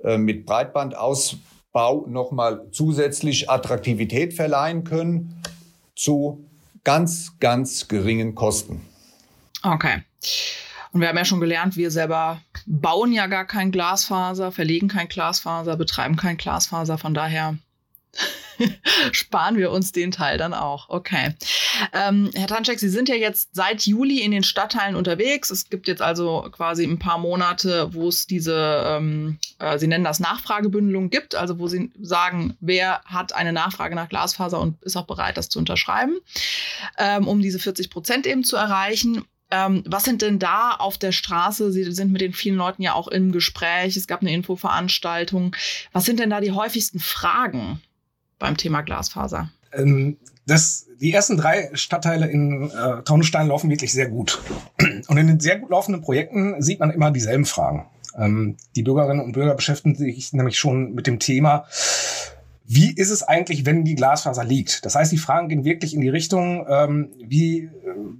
äh, 0.04 0.18
mit 0.18 0.46
Breitbandausbau 0.46 1.51
Bau 1.72 2.06
nochmal 2.08 2.68
zusätzlich 2.72 3.50
Attraktivität 3.50 4.34
verleihen 4.34 4.84
können 4.84 5.42
zu 5.96 6.46
ganz, 6.84 7.38
ganz 7.40 7.88
geringen 7.88 8.36
Kosten. 8.36 8.86
Okay. 9.64 10.04
Und 10.92 11.02
wir 11.02 11.08
haben 11.08 11.18
ja 11.18 11.26
schon 11.26 11.40
gelernt, 11.40 11.78
wir 11.78 11.92
selber 11.92 12.42
bauen 12.66 13.14
ja 13.14 13.28
gar 13.28 13.46
kein 13.46 13.72
Glasfaser, 13.72 14.52
verlegen 14.52 14.88
kein 14.88 15.08
Glasfaser, 15.08 15.78
betreiben 15.78 16.18
kein 16.18 16.38
Glasfaser. 16.38 16.98
Von 16.98 17.14
daher 17.14 17.58
sparen 19.12 19.58
wir 19.58 19.72
uns 19.72 19.92
den 19.92 20.12
Teil 20.12 20.38
dann 20.38 20.54
auch. 20.54 20.90
Okay. 20.90 21.36
Ähm, 21.94 22.30
Herr 22.34 22.48
Tanczek, 22.48 22.80
Sie 22.80 22.90
sind 22.90 23.10
ja 23.10 23.16
jetzt 23.16 23.50
seit 23.54 23.86
Juli 23.86 24.22
in 24.22 24.32
den 24.32 24.44
Stadtteilen 24.44 24.96
unterwegs. 24.96 25.50
Es 25.50 25.70
gibt 25.70 25.88
jetzt 25.88 26.02
also 26.02 26.48
quasi 26.52 26.84
ein 26.84 27.00
paar 27.00 27.18
Monate, 27.18 27.94
wo 27.94 28.08
es 28.08 28.28
diese, 28.28 28.84
ähm, 28.86 29.40
äh, 29.60 29.78
Sie 29.78 29.88
nennen 29.88 30.04
das 30.04 30.20
Nachfragebündelung 30.20 31.10
gibt, 31.10 31.36
also 31.36 31.60
wo 31.60 31.68
Sie 31.68 31.92
sagen, 32.00 32.56
wer 32.60 33.02
hat 33.06 33.34
eine 33.34 33.54
Nachfrage 33.54 33.96
nach 33.96 34.10
Glasfaser 34.10 34.60
und 34.60 34.82
ist 34.84 34.98
auch 34.98 35.08
bereit, 35.08 35.38
das 35.38 35.50
zu 35.50 35.60
unterschreiben, 35.60 36.18
ähm, 36.98 37.28
um 37.28 37.42
diese 37.42 37.60
40 37.60 37.90
Prozent 37.90 38.28
eben 38.28 38.44
zu 38.44 38.56
erreichen. 38.56 39.26
Ähm, 39.52 39.84
was 39.86 40.06
sind 40.06 40.22
denn 40.22 40.40
da 40.40 40.72
auf 40.72 40.98
der 40.98 41.12
Straße? 41.12 41.72
Sie 41.72 41.92
sind 41.92 42.12
mit 42.12 42.22
den 42.22 42.34
vielen 42.34 42.56
Leuten 42.56 42.82
ja 42.82 42.94
auch 42.94 43.10
im 43.10 43.34
Gespräch. 43.34 43.98
Es 43.98 44.08
gab 44.08 44.22
eine 44.22 44.34
Infoveranstaltung. 44.34 45.56
Was 45.92 46.06
sind 46.06 46.20
denn 46.20 46.30
da 46.30 46.40
die 46.40 46.54
häufigsten 46.54 47.00
Fragen? 47.00 47.82
Beim 48.42 48.58
Thema 48.58 48.82
Glasfaser? 48.82 49.50
Ähm, 49.72 50.18
das, 50.46 50.88
die 51.00 51.14
ersten 51.14 51.38
drei 51.38 51.70
Stadtteile 51.74 52.28
in 52.28 52.70
äh, 52.70 53.04
Taunusstein 53.04 53.48
laufen 53.48 53.70
wirklich 53.70 53.94
sehr 53.94 54.10
gut. 54.10 54.42
Und 55.08 55.18
in 55.18 55.28
den 55.28 55.40
sehr 55.40 55.58
gut 55.58 55.70
laufenden 55.70 56.02
Projekten 56.02 56.62
sieht 56.62 56.80
man 56.80 56.92
immer 56.92 57.12
dieselben 57.12 57.46
Fragen. 57.46 57.86
Ähm, 58.18 58.58
die 58.76 58.84
Bürgerinnen 58.84 59.22
und 59.22 59.32
Bürger 59.32 59.56
beschäftigen 59.56 59.96
sich 59.96 60.34
nämlich 60.34 60.60
schon 60.60 60.94
mit 60.94 61.08
dem 61.08 61.20
Thema, 61.20 61.66
wie 62.66 62.94
ist 62.94 63.10
es 63.10 63.24
eigentlich, 63.24 63.66
wenn 63.66 63.84
die 63.84 63.96
Glasfaser 63.96 64.46
liegt? 64.46 64.86
Das 64.86 64.96
heißt, 64.96 65.12
die 65.12 65.18
Fragen 65.18 65.50
gehen 65.50 65.66
wirklich 65.66 65.94
in 65.94 66.00
die 66.00 66.10
Richtung, 66.10 66.66
ähm, 66.70 67.10
wie 67.22 67.64
äh, 67.64 67.70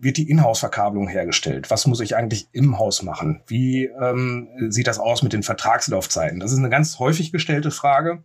wird 0.02 0.18
die 0.18 0.30
Inhouse-Verkabelung 0.30 1.08
hergestellt? 1.08 1.72
Was 1.72 1.88
muss 1.88 2.02
ich 2.02 2.16
eigentlich 2.16 2.48
im 2.52 2.78
Haus 2.78 3.02
machen? 3.02 3.42
Wie 3.48 3.86
ähm, 3.86 4.50
sieht 4.68 4.88
das 4.88 5.00
aus 5.00 5.24
mit 5.24 5.32
den 5.32 5.44
Vertragslaufzeiten? 5.44 6.40
Das 6.40 6.52
ist 6.52 6.58
eine 6.58 6.70
ganz 6.70 7.00
häufig 7.00 7.32
gestellte 7.32 7.72
Frage. 7.72 8.24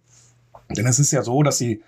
Denn 0.68 0.87
es 0.87 0.98
ist 0.98 1.12
ja 1.12 1.22
so, 1.22 1.42
dass 1.42 1.59
die 1.59 1.83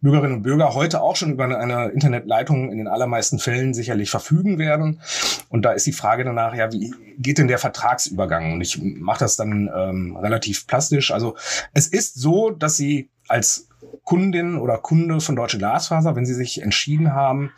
Bürgerinnen 0.00 0.36
und 0.36 0.42
Bürger 0.42 0.74
heute 0.74 1.00
auch 1.00 1.14
schon 1.14 1.32
über 1.32 1.44
eine 1.44 1.88
Internetleitung 1.88 2.72
in 2.72 2.78
den 2.78 2.88
allermeisten 2.88 3.38
Fällen 3.38 3.72
sicherlich 3.72 4.10
verfügen 4.10 4.58
werden. 4.58 5.00
Und 5.48 5.62
da 5.62 5.72
ist 5.72 5.86
die 5.86 5.92
Frage 5.92 6.24
danach, 6.24 6.54
ja, 6.54 6.72
wie 6.72 6.92
geht 7.18 7.38
denn 7.38 7.48
der 7.48 7.58
Vertragsübergang? 7.58 8.54
Und 8.54 8.60
ich 8.60 8.80
mache 8.82 9.20
das 9.20 9.36
dann 9.36 9.70
ähm, 9.74 10.16
relativ 10.16 10.66
plastisch. 10.66 11.12
Also 11.12 11.36
es 11.72 11.86
ist 11.86 12.20
so, 12.20 12.50
dass 12.50 12.76
Sie 12.76 13.10
als 13.28 13.68
Kundin 14.04 14.56
oder 14.56 14.78
Kunde 14.78 15.20
von 15.20 15.36
Deutsche 15.36 15.58
Glasfaser, 15.58 16.14
wenn 16.14 16.26
sie 16.26 16.34
sich 16.34 16.62
entschieden 16.62 17.12
haben, 17.12 17.52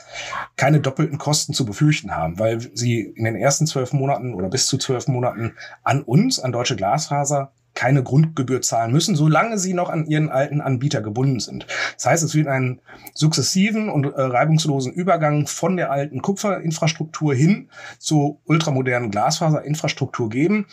keine 0.56 0.80
doppelten 0.80 1.18
Kosten 1.18 1.52
zu 1.52 1.64
befürchten 1.66 2.16
haben, 2.16 2.38
weil 2.38 2.60
sie 2.74 3.00
in 3.00 3.24
den 3.24 3.36
ersten 3.36 3.66
zwölf 3.66 3.92
Monaten 3.92 4.34
oder 4.34 4.48
bis 4.48 4.66
zu 4.66 4.78
zwölf 4.78 5.08
Monaten 5.08 5.54
an 5.84 6.02
uns, 6.02 6.40
an 6.40 6.52
Deutsche 6.52 6.76
Glasfaser, 6.76 7.52
keine 7.78 8.02
Grundgebühr 8.02 8.60
zahlen 8.60 8.90
müssen, 8.90 9.14
solange 9.14 9.56
sie 9.56 9.72
noch 9.72 9.88
an 9.88 10.04
ihren 10.06 10.30
alten 10.30 10.60
Anbieter 10.60 11.00
gebunden 11.00 11.38
sind. 11.38 11.64
Das 11.94 12.06
heißt, 12.06 12.24
es 12.24 12.34
wird 12.34 12.48
einen 12.48 12.80
sukzessiven 13.14 13.88
und 13.88 14.04
äh, 14.04 14.20
reibungslosen 14.20 14.92
Übergang 14.92 15.46
von 15.46 15.76
der 15.76 15.92
alten 15.92 16.20
Kupferinfrastruktur 16.20 17.36
hin 17.36 17.68
zur 18.00 18.40
ultramodernen 18.46 19.12
Glasfaserinfrastruktur 19.12 20.28
geben. 20.28 20.66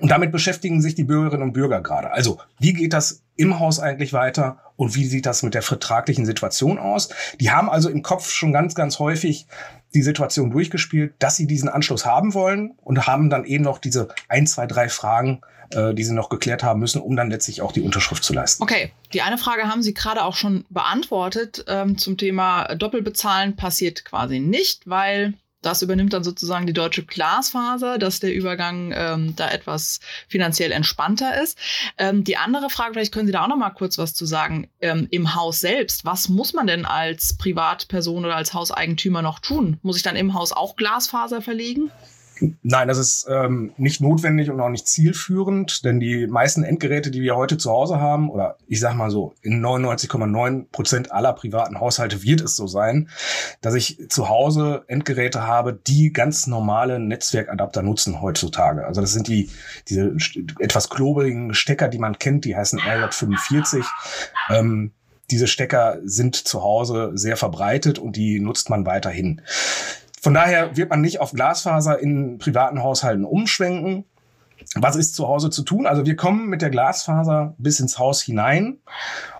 Und 0.00 0.10
damit 0.10 0.32
beschäftigen 0.32 0.82
sich 0.82 0.94
die 0.94 1.04
Bürgerinnen 1.04 1.42
und 1.42 1.52
Bürger 1.52 1.80
gerade. 1.80 2.10
Also, 2.10 2.38
wie 2.58 2.72
geht 2.72 2.92
das 2.92 3.22
im 3.36 3.60
Haus 3.60 3.78
eigentlich 3.78 4.12
weiter 4.12 4.58
und 4.76 4.94
wie 4.94 5.04
sieht 5.04 5.26
das 5.26 5.42
mit 5.42 5.54
der 5.54 5.62
vertraglichen 5.62 6.26
Situation 6.26 6.78
aus? 6.78 7.10
Die 7.40 7.50
haben 7.50 7.70
also 7.70 7.88
im 7.88 8.02
Kopf 8.02 8.30
schon 8.30 8.52
ganz, 8.52 8.74
ganz 8.74 8.98
häufig 8.98 9.46
die 9.94 10.02
Situation 10.02 10.50
durchgespielt, 10.50 11.14
dass 11.20 11.36
sie 11.36 11.46
diesen 11.46 11.68
Anschluss 11.68 12.04
haben 12.04 12.34
wollen 12.34 12.72
und 12.82 13.06
haben 13.06 13.30
dann 13.30 13.44
eben 13.44 13.64
noch 13.64 13.78
diese 13.78 14.08
ein, 14.28 14.46
zwei, 14.46 14.66
drei 14.66 14.88
Fragen, 14.88 15.40
äh, 15.70 15.94
die 15.94 16.04
sie 16.04 16.12
noch 16.12 16.28
geklärt 16.28 16.62
haben 16.62 16.80
müssen, 16.80 17.00
um 17.00 17.14
dann 17.14 17.30
letztlich 17.30 17.62
auch 17.62 17.72
die 17.72 17.82
Unterschrift 17.82 18.24
zu 18.24 18.32
leisten. 18.32 18.62
Okay, 18.62 18.92
die 19.12 19.22
eine 19.22 19.38
Frage 19.38 19.68
haben 19.68 19.82
Sie 19.82 19.94
gerade 19.94 20.24
auch 20.24 20.34
schon 20.34 20.64
beantwortet 20.70 21.64
ähm, 21.68 21.96
zum 21.98 22.18
Thema 22.18 22.74
Doppelbezahlen 22.74 23.56
passiert 23.56 24.04
quasi 24.04 24.40
nicht, 24.40 24.88
weil 24.88 25.34
das 25.64 25.82
übernimmt 25.82 26.12
dann 26.12 26.24
sozusagen 26.24 26.66
die 26.66 26.72
deutsche 26.72 27.04
Glasfaser, 27.04 27.98
dass 27.98 28.20
der 28.20 28.34
Übergang 28.34 28.92
ähm, 28.94 29.34
da 29.36 29.50
etwas 29.50 30.00
finanziell 30.28 30.72
entspannter 30.72 31.42
ist. 31.42 31.58
Ähm, 31.98 32.24
die 32.24 32.36
andere 32.36 32.70
Frage, 32.70 32.94
vielleicht 32.94 33.12
können 33.12 33.26
Sie 33.26 33.32
da 33.32 33.44
auch 33.44 33.48
noch 33.48 33.56
mal 33.56 33.70
kurz 33.70 33.98
was 33.98 34.14
zu 34.14 34.26
sagen, 34.26 34.68
ähm, 34.80 35.08
im 35.10 35.34
Haus 35.34 35.60
selbst. 35.60 36.04
Was 36.04 36.28
muss 36.28 36.52
man 36.52 36.66
denn 36.66 36.84
als 36.84 37.36
Privatperson 37.36 38.24
oder 38.24 38.36
als 38.36 38.54
Hauseigentümer 38.54 39.22
noch 39.22 39.38
tun? 39.38 39.78
Muss 39.82 39.96
ich 39.96 40.02
dann 40.02 40.16
im 40.16 40.34
Haus 40.34 40.52
auch 40.52 40.76
Glasfaser 40.76 41.42
verlegen? 41.42 41.90
Nein, 42.62 42.88
das 42.88 42.98
ist 42.98 43.26
ähm, 43.28 43.72
nicht 43.76 44.00
notwendig 44.00 44.50
und 44.50 44.60
auch 44.60 44.68
nicht 44.68 44.88
zielführend, 44.88 45.84
denn 45.84 46.00
die 46.00 46.26
meisten 46.26 46.64
Endgeräte, 46.64 47.10
die 47.10 47.22
wir 47.22 47.36
heute 47.36 47.58
zu 47.58 47.70
Hause 47.70 48.00
haben, 48.00 48.30
oder 48.30 48.56
ich 48.66 48.80
sag 48.80 48.94
mal 48.94 49.10
so, 49.10 49.34
in 49.42 49.64
99,9 49.64 50.66
Prozent 50.72 51.12
aller 51.12 51.32
privaten 51.32 51.78
Haushalte 51.78 52.22
wird 52.22 52.40
es 52.40 52.56
so 52.56 52.66
sein, 52.66 53.08
dass 53.60 53.74
ich 53.74 54.08
zu 54.08 54.28
Hause 54.28 54.84
Endgeräte 54.88 55.46
habe, 55.46 55.72
die 55.72 56.12
ganz 56.12 56.46
normale 56.46 56.98
Netzwerkadapter 56.98 57.82
nutzen 57.82 58.20
heutzutage. 58.20 58.86
Also 58.86 59.00
das 59.00 59.12
sind 59.12 59.28
die 59.28 59.50
diese 59.88 60.16
etwas 60.58 60.90
kloberigen 60.90 61.54
Stecker, 61.54 61.88
die 61.88 61.98
man 61.98 62.18
kennt, 62.18 62.44
die 62.44 62.56
heißen 62.56 62.80
RJ45. 62.80 63.84
Ähm, 64.50 64.92
diese 65.30 65.46
Stecker 65.46 65.98
sind 66.04 66.36
zu 66.36 66.62
Hause 66.62 67.12
sehr 67.14 67.36
verbreitet 67.36 67.98
und 67.98 68.16
die 68.16 68.40
nutzt 68.40 68.70
man 68.70 68.84
weiterhin. 68.86 69.40
Von 70.24 70.32
daher 70.32 70.74
wird 70.74 70.88
man 70.88 71.02
nicht 71.02 71.20
auf 71.20 71.32
Glasfaser 71.32 71.98
in 71.98 72.38
privaten 72.38 72.82
Haushalten 72.82 73.26
umschwenken. 73.26 74.06
Was 74.74 74.96
ist 74.96 75.14
zu 75.14 75.28
Hause 75.28 75.50
zu 75.50 75.62
tun? 75.62 75.86
Also 75.86 76.06
wir 76.06 76.16
kommen 76.16 76.48
mit 76.48 76.62
der 76.62 76.70
Glasfaser 76.70 77.54
bis 77.58 77.78
ins 77.78 77.98
Haus 77.98 78.22
hinein 78.22 78.78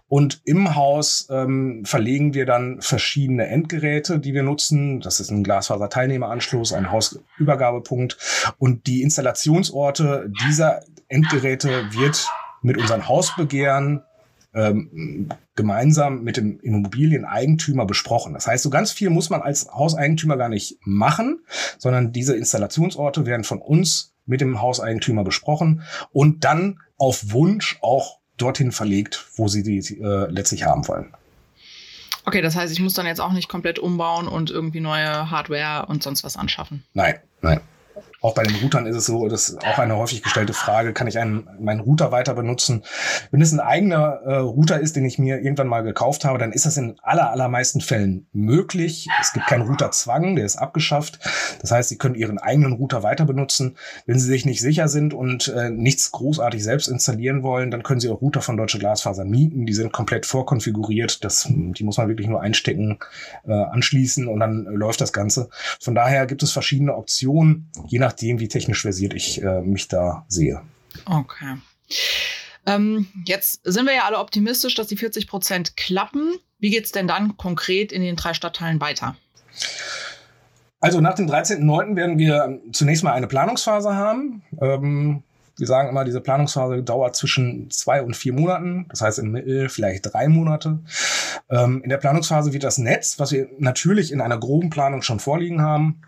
Und 0.09 0.43
im 0.45 0.75
Haus 0.75 1.27
ähm, 1.31 1.87
verlegen 1.87 2.35
wir 2.35 2.45
dann 2.45 2.83
verschiedene 2.83 3.47
Endgeräte, 3.47 4.19
die 4.19 4.35
wir 4.35 4.43
nutzen. 4.43 5.01
Das 5.01 5.21
ist 5.21 5.31
ein 5.31 5.43
Glasfaser-Teilnehmeranschluss, 5.43 6.75
ein 6.75 6.93
Hausübergabepunkt. 6.93 8.19
Und 8.59 8.87
die 8.87 9.01
Installationsorte 9.01 10.31
dieser 10.47 10.83
Endgeräte 11.09 11.95
wird 11.95 12.29
mit 12.61 12.77
unseren 12.77 13.09
Hausbegehren 13.09 14.03
ähm, 14.55 15.29
gemeinsam 15.57 16.23
mit 16.23 16.37
dem 16.37 16.61
Immobilieneigentümer 16.61 17.87
besprochen. 17.87 18.35
Das 18.35 18.47
heißt, 18.47 18.63
so 18.63 18.71
ganz 18.71 18.93
viel 18.93 19.11
muss 19.11 19.31
man 19.31 19.43
als 19.43 19.69
Hauseigentümer 19.73 20.37
gar 20.37 20.49
nicht 20.49 20.79
machen, 20.85 21.45
sondern 21.79 22.13
diese 22.13 22.37
Installationsorte 22.37 23.27
werden 23.27 23.45
von 23.45 23.59
uns 23.59 24.15
mit 24.27 24.41
dem 24.41 24.61
Hauseigentümer 24.61 25.25
besprochen 25.25 25.83
und 26.13 26.45
dann 26.45 26.81
auf 26.97 27.33
Wunsch 27.33 27.79
auch 27.83 28.21
dorthin 28.37 28.73
verlegt, 28.73 29.27
wo 29.37 29.49
sie 29.49 29.63
die 29.63 29.79
äh, 29.79 30.31
letztlich 30.31 30.65
haben 30.65 30.87
wollen. 30.89 31.13
Okay, 32.27 32.41
das 32.41 32.57
heißt, 32.57 32.73
ich 32.73 32.81
muss 32.81 32.95
dann 32.95 33.07
jetzt 33.07 33.21
auch 33.21 33.33
nicht 33.33 33.49
komplett 33.49 33.79
umbauen 33.79 34.29
und 34.29 34.51
irgendwie 34.51 34.81
neue 34.81 35.31
Hardware 35.31 35.87
und 35.87 36.03
sonst 36.03 36.25
was 36.25 36.37
anschaffen. 36.37 36.83
Nein, 36.95 37.17
nein. 37.43 37.61
Auch 38.25 38.33
bei 38.35 38.43
den 38.43 38.57
Routern 38.57 38.87
ist 38.87 38.97
es 38.97 39.05
so, 39.05 39.29
das 39.29 39.51
ist 39.51 39.59
auch 39.67 39.79
eine 39.79 39.99
häufig 39.99 40.23
gestellte 40.23 40.55
Frage, 40.55 40.95
kann 40.95 41.07
ich 41.07 41.19
einen, 41.19 41.47
meinen 41.61 41.81
Router 41.81 42.11
weiter 42.11 42.33
benutzen? 42.33 42.83
Wenn 43.31 43.43
es 43.43 43.53
ein 43.53 43.61
eigener 43.61 44.23
äh, 44.25 44.37
Router 44.37 44.81
ist, 44.81 44.97
den 44.97 45.05
ich 45.05 45.19
mir 45.19 45.43
irgendwann 45.43 45.67
mal 45.67 45.83
gekauft 45.83 46.25
habe, 46.25 46.39
dann 46.39 46.51
ist 46.51 46.65
das 46.65 46.79
in 46.79 46.97
aller, 47.03 47.31
allermeisten 47.31 47.83
Fällen 47.83 48.27
möglich. 48.33 49.09
Es 49.21 49.35
gibt 49.35 49.47
keinen 49.47 49.69
Routerzwang, 49.69 50.37
der 50.37 50.47
ist 50.47 50.57
abgeschafft. 50.57 51.19
Das 51.61 51.71
heißt, 51.71 51.91
Sie 51.91 51.99
können 51.99 52.15
Ihren 52.15 52.39
eigenen 52.39 52.73
Router 52.73 53.03
weiter 53.03 53.27
benutzen. 53.27 53.77
Wenn 54.07 54.19
Sie 54.19 54.27
sich 54.27 54.47
nicht 54.47 54.63
sicher 54.63 54.89
sind 54.89 55.13
und 55.13 55.49
äh, 55.49 55.69
nichts 55.69 56.11
großartig 56.11 56.65
selbst 56.65 56.89
installieren 56.89 57.43
wollen, 57.43 57.71
dann 57.71 57.83
können 57.83 58.01
Sie 58.01 58.09
auch 58.09 58.23
Router 58.23 58.41
von 58.41 58.57
Deutsche 58.57 58.79
Glasfaser 58.79 59.27
mieten. 59.27 59.67
Die 59.67 59.75
sind 59.75 59.93
komplett 59.93 60.25
vorkonfiguriert. 60.25 61.25
Das, 61.25 61.47
die 61.47 61.85
muss 61.85 61.99
man 61.99 62.09
wirklich 62.09 62.29
nur 62.29 62.41
einstecken, 62.41 63.01
äh, 63.47 63.53
anschließen 63.53 64.29
und 64.29 64.41
dann 64.41 64.65
äh, 64.65 64.71
läuft 64.71 65.03
das 65.03 65.13
Ganze. 65.13 65.51
Von 65.79 65.95
daher 65.95 66.25
gibt 66.25 66.43
es 66.43 66.53
verschiedene 66.53 66.97
Optionen, 66.97 67.71
je 67.87 67.99
nach 67.99 68.14
nachdem, 68.15 68.39
wie 68.39 68.49
technisch 68.49 68.83
versiert 68.83 69.13
ich 69.13 69.43
äh, 69.43 69.61
mich 69.63 69.89
da 69.89 70.25
sehe. 70.29 70.63
Okay. 71.05 71.57
Ähm, 72.65 73.09
jetzt 73.27 73.61
sind 73.65 73.87
wir 73.87 73.95
ja 73.95 74.05
alle 74.05 74.19
optimistisch, 74.19 74.75
dass 74.77 74.87
die 74.87 74.97
40 74.97 75.27
Prozent 75.27 75.77
klappen. 75.77 76.35
Wie 76.59 76.71
geht 76.71 76.85
es 76.85 76.93
denn 76.93 77.09
dann 77.09 77.37
konkret 77.37 77.91
in 77.91 78.03
den 78.03 78.15
drei 78.15 78.33
Stadtteilen 78.33 78.81
weiter? 78.81 79.17
Also 80.81 81.01
nach 81.01 81.15
dem 81.15 81.29
13.09. 81.29 81.97
werden 81.97 82.19
wir 82.19 82.61
zunächst 82.73 83.03
mal 83.03 83.13
eine 83.13 83.27
Planungsphase 83.27 83.95
haben. 83.95 84.43
Ähm, 84.61 85.25
wir 85.57 85.67
sagen 85.67 85.89
immer, 85.89 86.05
diese 86.05 86.21
Planungsphase 86.21 86.83
dauert 86.83 87.17
zwischen 87.17 87.71
zwei 87.71 88.03
und 88.03 88.17
vier 88.17 88.33
Monaten. 88.33 88.87
Das 88.91 89.01
heißt 89.01 89.19
im 89.19 89.33
Mittel 89.33 89.69
vielleicht 89.69 90.13
drei 90.13 90.29
Monate. 90.29 90.79
Ähm, 91.51 91.83
in 91.83 91.91
der 91.91 91.99
Planungsphase 91.99 92.53
wird 92.53 92.65
das 92.65 92.79
Netz, 92.79 93.19
was 93.19 93.33
wir 93.33 93.49
natürlich 93.59 94.13
in 94.13 94.21
einer 94.21 94.39
groben 94.39 94.71
Planung 94.71 95.03
schon 95.03 95.21
vorliegen 95.21 95.63
haben, 95.63 96.01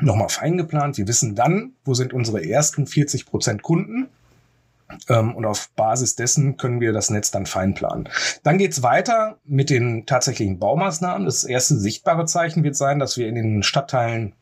nochmal 0.00 0.28
fein 0.28 0.56
geplant. 0.56 0.98
Wir 0.98 1.08
wissen 1.08 1.34
dann, 1.34 1.72
wo 1.84 1.94
sind 1.94 2.12
unsere 2.12 2.44
ersten 2.44 2.86
40 2.86 3.26
Prozent 3.26 3.62
Kunden. 3.62 4.08
Ähm, 5.08 5.34
und 5.34 5.44
auf 5.44 5.70
Basis 5.76 6.16
dessen 6.16 6.56
können 6.56 6.80
wir 6.80 6.92
das 6.92 7.10
Netz 7.10 7.30
dann 7.30 7.46
fein 7.46 7.74
planen. 7.74 8.08
Dann 8.42 8.58
geht's 8.58 8.82
weiter 8.82 9.38
mit 9.44 9.70
den 9.70 10.06
tatsächlichen 10.06 10.58
Baumaßnahmen. 10.58 11.26
Das 11.26 11.44
erste 11.44 11.76
sichtbare 11.76 12.24
Zeichen 12.24 12.64
wird 12.64 12.76
sein, 12.76 12.98
dass 12.98 13.16
wir 13.16 13.28
in 13.28 13.36
den 13.36 13.62
Stadtteilen 13.62 14.32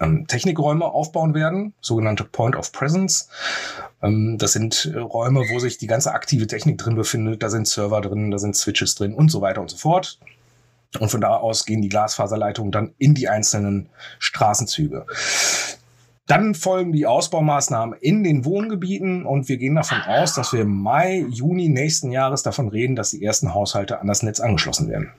ähm, 0.00 0.26
Technikräume 0.26 0.84
aufbauen 0.84 1.34
werden, 1.34 1.74
sogenannte 1.80 2.24
Point 2.24 2.56
of 2.56 2.72
Presence. 2.72 3.28
Ähm, 4.02 4.36
das 4.38 4.52
sind 4.52 4.90
äh, 4.94 4.98
Räume, 4.98 5.44
wo 5.50 5.58
sich 5.58 5.78
die 5.78 5.86
ganze 5.86 6.12
aktive 6.12 6.46
Technik 6.46 6.78
drin 6.78 6.94
befindet. 6.94 7.42
Da 7.42 7.50
sind 7.50 7.66
Server 7.66 8.00
drin, 8.00 8.30
da 8.30 8.38
sind 8.38 8.56
Switches 8.56 8.94
drin 8.94 9.14
und 9.14 9.30
so 9.30 9.40
weiter 9.40 9.60
und 9.60 9.70
so 9.70 9.76
fort. 9.76 10.18
Und 10.98 11.10
von 11.10 11.20
da 11.20 11.36
aus 11.36 11.64
gehen 11.64 11.82
die 11.82 11.88
Glasfaserleitungen 11.88 12.72
dann 12.72 12.94
in 12.98 13.14
die 13.14 13.28
einzelnen 13.28 13.88
Straßenzüge. 14.18 15.06
Dann 16.26 16.54
folgen 16.54 16.92
die 16.92 17.06
Ausbaumaßnahmen 17.06 17.98
in 18.00 18.22
den 18.22 18.44
Wohngebieten 18.44 19.26
und 19.26 19.48
wir 19.48 19.56
gehen 19.56 19.74
davon 19.74 20.00
aus, 20.02 20.34
dass 20.34 20.52
wir 20.52 20.60
im 20.60 20.82
Mai, 20.82 21.26
Juni 21.28 21.68
nächsten 21.68 22.12
Jahres 22.12 22.42
davon 22.42 22.68
reden, 22.68 22.94
dass 22.94 23.10
die 23.10 23.24
ersten 23.24 23.54
Haushalte 23.54 24.00
an 24.00 24.06
das 24.06 24.22
Netz 24.22 24.40
angeschlossen 24.40 24.88
werden. 24.88 25.12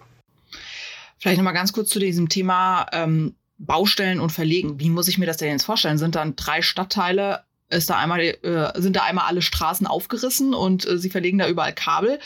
Vielleicht 1.19 1.37
nochmal 1.37 1.53
ganz 1.53 1.73
kurz 1.73 1.89
zu 1.89 1.99
diesem 1.99 2.29
Thema 2.29 2.85
ähm, 2.93 3.35
Baustellen 3.57 4.19
und 4.19 4.31
Verlegen. 4.31 4.79
Wie 4.79 4.89
muss 4.89 5.07
ich 5.07 5.17
mir 5.17 5.25
das 5.25 5.37
denn 5.37 5.51
jetzt 5.51 5.65
vorstellen? 5.65 5.97
Sind 5.97 6.15
dann 6.15 6.35
drei 6.35 6.61
Stadtteile 6.61 7.43
ist 7.69 7.89
da 7.89 7.97
einmal, 7.97 8.19
äh, 8.19 8.79
sind 8.79 8.95
da 8.95 9.03
einmal 9.03 9.25
alle 9.25 9.41
Straßen 9.41 9.87
aufgerissen 9.87 10.53
und 10.53 10.87
äh, 10.87 10.97
sie 10.97 11.09
verlegen 11.09 11.39
da 11.39 11.47
überall 11.47 11.73
Kabel? 11.73 12.19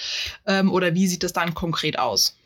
Ähm, 0.46 0.72
oder 0.72 0.94
wie 0.94 1.08
sieht 1.08 1.24
das 1.24 1.34
dann 1.34 1.54
konkret 1.54 1.98
aus? 2.00 2.37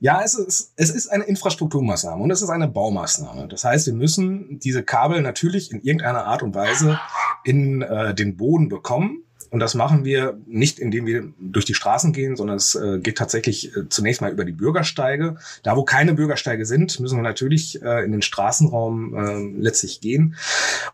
Ja, 0.00 0.22
es 0.24 0.34
ist, 0.34 0.72
es 0.76 0.90
ist 0.90 1.08
eine 1.08 1.24
Infrastrukturmaßnahme 1.24 2.22
und 2.22 2.30
es 2.30 2.42
ist 2.42 2.48
eine 2.48 2.68
Baumaßnahme. 2.68 3.48
Das 3.48 3.64
heißt, 3.64 3.86
wir 3.86 3.94
müssen 3.94 4.58
diese 4.58 4.82
Kabel 4.82 5.20
natürlich 5.20 5.70
in 5.72 5.82
irgendeiner 5.82 6.24
Art 6.24 6.42
und 6.42 6.54
Weise 6.54 6.98
in 7.44 7.82
äh, 7.82 8.14
den 8.14 8.36
Boden 8.36 8.68
bekommen. 8.68 9.24
Und 9.50 9.58
das 9.58 9.74
machen 9.74 10.04
wir 10.04 10.38
nicht, 10.46 10.78
indem 10.78 11.06
wir 11.06 11.32
durch 11.40 11.64
die 11.64 11.74
Straßen 11.74 12.12
gehen, 12.12 12.36
sondern 12.36 12.56
es 12.56 12.76
äh, 12.76 13.00
geht 13.00 13.18
tatsächlich 13.18 13.76
äh, 13.76 13.88
zunächst 13.88 14.20
mal 14.20 14.30
über 14.30 14.44
die 14.44 14.52
Bürgersteige. 14.52 15.36
Da, 15.64 15.76
wo 15.76 15.84
keine 15.84 16.14
Bürgersteige 16.14 16.64
sind, 16.64 17.00
müssen 17.00 17.18
wir 17.18 17.22
natürlich 17.22 17.82
äh, 17.82 18.04
in 18.04 18.12
den 18.12 18.22
Straßenraum 18.22 19.14
äh, 19.16 19.60
letztlich 19.60 20.00
gehen. 20.00 20.36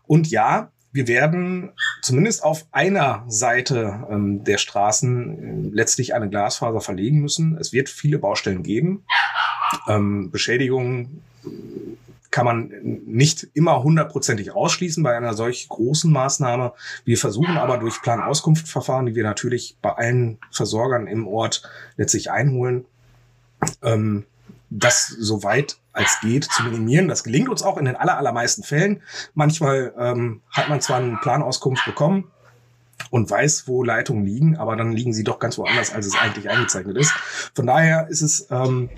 Und 0.07 0.31
ja, 0.31 0.71
wir 0.97 1.07
werden 1.07 1.73
zumindest 2.01 2.43
auf 2.43 2.65
einer 2.71 3.23
Seite 3.27 4.07
ähm, 4.09 4.43
der 4.43 4.57
Straßen 4.57 5.69
äh, 5.71 5.75
letztlich 5.75 6.15
eine 6.15 6.27
Glasfaser 6.27 6.81
verlegen 6.81 7.19
müssen. 7.19 7.55
Es 7.59 7.71
wird 7.71 7.87
viele 7.87 8.17
Baustellen 8.17 8.63
geben. 8.63 9.05
Ähm, 9.87 10.31
Beschädigungen 10.31 11.21
kann 12.31 12.45
man 12.45 12.71
nicht 13.05 13.47
immer 13.53 13.83
hundertprozentig 13.83 14.51
ausschließen 14.51 15.03
bei 15.03 15.15
einer 15.15 15.35
solch 15.35 15.69
großen 15.69 16.11
Maßnahme. 16.11 16.73
Wir 17.05 17.17
versuchen 17.17 17.57
aber 17.57 17.77
durch 17.77 18.01
Planauskunftverfahren, 18.01 19.05
die 19.05 19.15
wir 19.15 19.23
natürlich 19.23 19.77
bei 19.83 19.91
allen 19.91 20.39
Versorgern 20.51 21.05
im 21.05 21.27
Ort 21.27 21.61
letztlich 21.95 22.31
einholen, 22.31 22.85
ähm, 23.83 24.25
das 24.69 25.07
so 25.07 25.43
weit 25.43 25.77
als 25.93 26.19
geht 26.21 26.45
zu 26.45 26.63
minimieren. 26.63 27.07
Das 27.07 27.23
gelingt 27.23 27.49
uns 27.49 27.63
auch 27.63 27.77
in 27.77 27.85
den 27.85 27.95
aller, 27.95 28.17
allermeisten 28.17 28.63
Fällen. 28.63 29.01
Manchmal 29.33 29.93
ähm, 29.97 30.41
hat 30.51 30.69
man 30.69 30.81
zwar 30.81 30.97
eine 30.97 31.17
Planauskunft 31.17 31.85
bekommen 31.85 32.31
und 33.09 33.29
weiß, 33.29 33.67
wo 33.67 33.83
Leitungen 33.83 34.25
liegen, 34.25 34.57
aber 34.57 34.75
dann 34.75 34.91
liegen 34.91 35.13
sie 35.13 35.23
doch 35.23 35.39
ganz 35.39 35.57
woanders, 35.57 35.93
als 35.93 36.05
es 36.05 36.15
eigentlich 36.15 36.49
eingezeichnet 36.49 36.97
ist. 36.97 37.11
Von 37.53 37.67
daher 37.67 38.07
ist 38.09 38.21
es 38.21 38.47
ähm, 38.51 38.89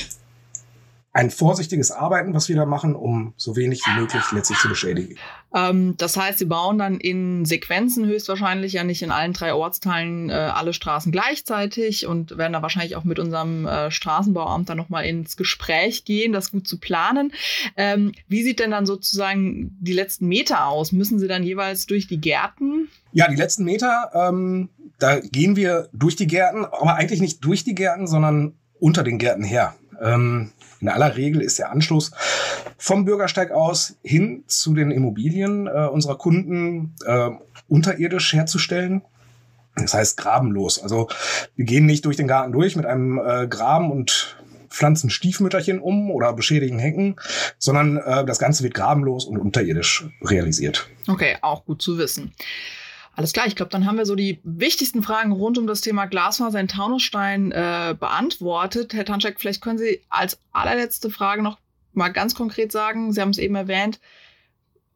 ein 1.11 1.31
vorsichtiges 1.31 1.91
Arbeiten, 1.91 2.35
was 2.35 2.49
wir 2.49 2.55
da 2.55 2.65
machen, 2.65 2.95
um 2.95 3.33
so 3.35 3.55
wenig 3.55 3.81
wie 3.85 3.99
möglich 3.99 4.23
letztlich 4.31 4.59
zu 4.59 4.69
beschädigen. 4.69 5.15
Ähm, 5.55 5.95
das 5.97 6.15
heißt, 6.15 6.37
Sie 6.37 6.45
bauen 6.45 6.77
dann 6.77 6.99
in 6.99 7.45
Sequenzen 7.45 8.05
höchstwahrscheinlich 8.05 8.73
ja 8.73 8.83
nicht 8.83 9.01
in 9.01 9.09
allen 9.09 9.33
drei 9.33 9.53
Ortsteilen 9.55 10.29
äh, 10.29 10.33
alle 10.33 10.71
Straßen 10.71 11.11
gleichzeitig 11.11 12.05
und 12.05 12.37
werden 12.37 12.53
da 12.53 12.61
wahrscheinlich 12.61 12.95
auch 12.95 13.05
mit 13.05 13.17
unserem 13.17 13.65
äh, 13.65 13.89
Straßenbauamt 13.89 14.69
dann 14.69 14.77
nochmal 14.77 15.05
ins 15.05 15.35
Gespräch 15.35 16.05
gehen, 16.05 16.31
das 16.31 16.51
gut 16.51 16.67
zu 16.67 16.79
planen. 16.79 17.33
Ähm, 17.75 18.11
wie 18.27 18.43
sieht 18.43 18.59
denn 18.59 18.71
dann 18.71 18.85
sozusagen 18.85 19.75
die 19.79 19.93
letzten 19.93 20.27
Meter 20.27 20.67
aus? 20.67 20.91
Müssen 20.91 21.17
Sie 21.17 21.27
dann 21.27 21.43
jeweils 21.43 21.87
durch 21.87 22.07
die 22.07 22.21
Gärten? 22.21 22.87
Ja, 23.13 23.27
die 23.27 23.35
letzten 23.35 23.63
Meter, 23.63 24.11
ähm, 24.13 24.69
da 24.99 25.19
gehen 25.19 25.55
wir 25.55 25.89
durch 25.91 26.15
die 26.15 26.27
Gärten, 26.27 26.65
aber 26.65 26.95
eigentlich 26.95 27.21
nicht 27.21 27.43
durch 27.43 27.63
die 27.63 27.73
Gärten, 27.73 28.05
sondern 28.05 28.53
unter 28.79 29.03
den 29.03 29.17
Gärten 29.17 29.43
her. 29.43 29.75
Ähm, 30.01 30.51
in 30.81 30.89
aller 30.89 31.15
Regel 31.15 31.41
ist 31.41 31.59
der 31.59 31.71
Anschluss 31.71 32.11
vom 32.77 33.05
Bürgersteig 33.05 33.51
aus 33.51 33.95
hin 34.03 34.43
zu 34.47 34.73
den 34.73 34.91
Immobilien 34.91 35.67
äh, 35.67 35.87
unserer 35.87 36.17
Kunden 36.17 36.95
äh, 37.05 37.29
unterirdisch 37.67 38.33
herzustellen. 38.33 39.01
Das 39.75 39.93
heißt 39.93 40.17
grabenlos. 40.17 40.81
Also 40.81 41.09
wir 41.55 41.65
gehen 41.65 41.85
nicht 41.85 42.05
durch 42.05 42.17
den 42.17 42.27
Garten 42.27 42.51
durch 42.51 42.75
mit 42.75 42.85
einem 42.85 43.19
äh, 43.19 43.47
Graben 43.47 43.91
und 43.91 44.37
pflanzen 44.69 45.09
Stiefmütterchen 45.09 45.79
um 45.79 46.11
oder 46.11 46.33
beschädigen 46.33 46.79
Hecken, 46.79 47.15
sondern 47.57 47.97
äh, 47.97 48.25
das 48.25 48.39
Ganze 48.39 48.63
wird 48.63 48.73
grabenlos 48.73 49.25
und 49.25 49.37
unterirdisch 49.37 50.05
realisiert. 50.21 50.87
Okay, 51.07 51.37
auch 51.41 51.65
gut 51.65 51.81
zu 51.81 51.97
wissen. 51.97 52.33
Alles 53.19 53.33
klar, 53.33 53.47
ich 53.47 53.57
glaube, 53.57 53.69
dann 53.69 53.85
haben 53.85 53.97
wir 53.97 54.05
so 54.05 54.15
die 54.15 54.39
wichtigsten 54.43 55.03
Fragen 55.03 55.33
rund 55.33 55.57
um 55.57 55.67
das 55.67 55.81
Thema 55.81 56.05
Glasfaser 56.05 56.57
in 56.57 56.69
Taunusstein 56.69 57.51
äh, 57.51 57.93
beantwortet. 57.99 58.93
Herr 58.93 59.03
Tanschek, 59.03 59.41
vielleicht 59.41 59.61
können 59.61 59.77
Sie 59.77 60.01
als 60.07 60.39
allerletzte 60.53 61.09
Frage 61.09 61.41
noch 61.41 61.57
mal 61.91 62.07
ganz 62.13 62.33
konkret 62.33 62.71
sagen, 62.71 63.11
Sie 63.11 63.19
haben 63.19 63.31
es 63.31 63.37
eben 63.37 63.55
erwähnt, 63.55 63.99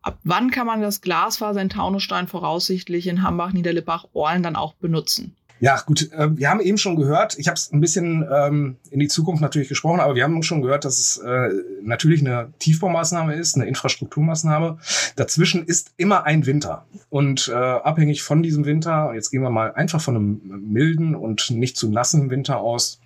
ab 0.03 0.19
wann 0.23 0.51
kann 0.51 0.65
man 0.65 0.79
das 0.79 1.01
Glasfaser 1.01 1.61
in 1.61 1.67
Taunusstein 1.67 2.29
voraussichtlich 2.29 3.07
in 3.07 3.23
Hambach, 3.23 3.51
Niederlippach, 3.51 4.05
Orlen 4.13 4.41
dann 4.41 4.55
auch 4.55 4.75
benutzen? 4.75 5.35
Ja, 5.63 5.81
gut, 5.85 6.11
äh, 6.11 6.37
wir 6.37 6.49
haben 6.49 6.59
eben 6.59 6.77
schon 6.77 6.97
gehört, 6.97 7.39
ich 7.39 7.47
habe 7.47 7.55
es 7.55 7.71
ein 7.71 7.79
bisschen 7.79 8.27
ähm, 8.29 8.75
in 8.91 8.99
die 8.99 9.07
Zukunft 9.07 9.41
natürlich 9.41 9.69
gesprochen, 9.69 10.01
aber 10.01 10.13
wir 10.13 10.25
haben 10.25 10.43
schon 10.43 10.61
gehört, 10.61 10.83
dass 10.83 10.99
es 10.99 11.17
äh, 11.19 11.51
natürlich 11.81 12.19
eine 12.19 12.51
Tiefbaumaßnahme 12.59 13.35
ist, 13.35 13.55
eine 13.55 13.65
Infrastrukturmaßnahme. 13.67 14.79
Dazwischen 15.15 15.65
ist 15.65 15.93
immer 15.95 16.25
ein 16.25 16.45
Winter. 16.45 16.85
Und 17.09 17.47
äh, 17.47 17.53
abhängig 17.53 18.23
von 18.23 18.43
diesem 18.43 18.65
Winter, 18.65 19.13
jetzt 19.13 19.29
gehen 19.29 19.41
wir 19.41 19.51
mal 19.51 19.73
einfach 19.73 20.01
von 20.01 20.17
einem 20.17 20.41
milden 20.73 21.15
und 21.15 21.49
nicht 21.51 21.77
zu 21.77 21.89
nassen 21.89 22.29
Winter 22.29 22.59
aus. 22.59 22.99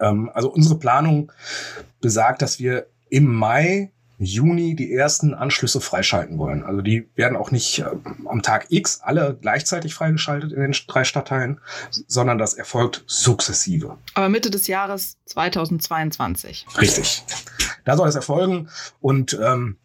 Ähm, 0.00 0.28
also 0.34 0.52
unsere 0.52 0.76
Planung 0.76 1.30
besagt, 2.00 2.42
dass 2.42 2.58
wir 2.58 2.86
im 3.10 3.32
Mai 3.32 3.92
Juni 4.22 4.76
die 4.76 4.92
ersten 4.92 5.32
Anschlüsse 5.32 5.80
freischalten 5.80 6.36
wollen. 6.38 6.62
Also 6.62 6.82
die 6.82 7.08
werden 7.16 7.36
auch 7.36 7.50
nicht 7.50 7.78
äh, 7.78 7.86
am 8.26 8.42
Tag 8.42 8.66
X 8.68 9.00
alle 9.02 9.36
gleichzeitig 9.40 9.94
freigeschaltet 9.94 10.52
in 10.52 10.60
den 10.60 10.76
drei 10.86 11.04
Stadtteilen, 11.04 11.58
sondern 12.06 12.36
das 12.36 12.54
erfolgt 12.54 13.02
sukzessive. 13.06 13.96
Aber 14.14 14.28
Mitte 14.28 14.50
des 14.50 14.66
Jahres 14.66 15.16
2022. 15.24 16.66
Richtig. 16.78 17.22
Da 17.86 17.96
soll 17.96 18.08
es 18.08 18.14
erfolgen 18.14 18.68
und 19.00 19.38
ähm, 19.42 19.78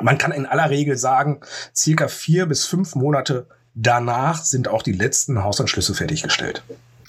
man 0.00 0.16
kann 0.16 0.32
in 0.32 0.46
aller 0.46 0.70
Regel 0.70 0.96
sagen, 0.96 1.40
circa 1.74 2.08
vier 2.08 2.46
bis 2.46 2.66
fünf 2.66 2.94
Monate 2.94 3.46
danach 3.74 4.42
sind 4.42 4.68
auch 4.68 4.82
die 4.82 4.92
letzten 4.92 5.44
Hausanschlüsse 5.44 5.94
fertiggestellt. 5.94 6.62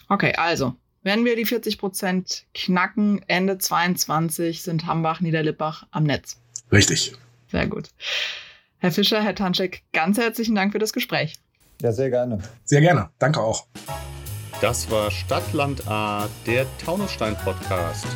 Okay, 0.10 0.34
also 0.36 0.76
wenn 1.04 1.24
wir 1.24 1.38
die 1.38 1.46
40 1.46 1.78
Prozent 1.78 2.46
knacken, 2.54 3.22
Ende 3.28 3.58
22 3.58 4.62
sind 4.62 4.86
Hambach, 4.86 5.22
Niederlippach 5.22 5.88
am 5.92 6.04
Netz. 6.04 6.38
Richtig. 6.72 7.14
Sehr 7.52 7.68
gut. 7.68 7.90
Herr 8.80 8.92
Fischer, 8.92 9.24
Herr 9.24 9.36
Tanschek, 9.36 9.84
ganz 9.94 10.18
herzlichen 10.18 10.56
Dank 10.56 10.72
für 10.72 10.80
das 10.80 10.94
Gespräch. 10.94 11.36
Ja, 11.82 11.92
sehr 11.92 12.10
gerne. 12.10 12.40
Sehr 12.64 12.82
gerne. 12.82 13.10
Danke 13.20 13.42
auch. 13.42 13.68
Das 14.62 14.90
war 14.90 15.12
Stadtland 15.12 15.88
A, 15.88 16.28
der 16.46 16.66
Taunusstein-Podcast. 16.80 18.08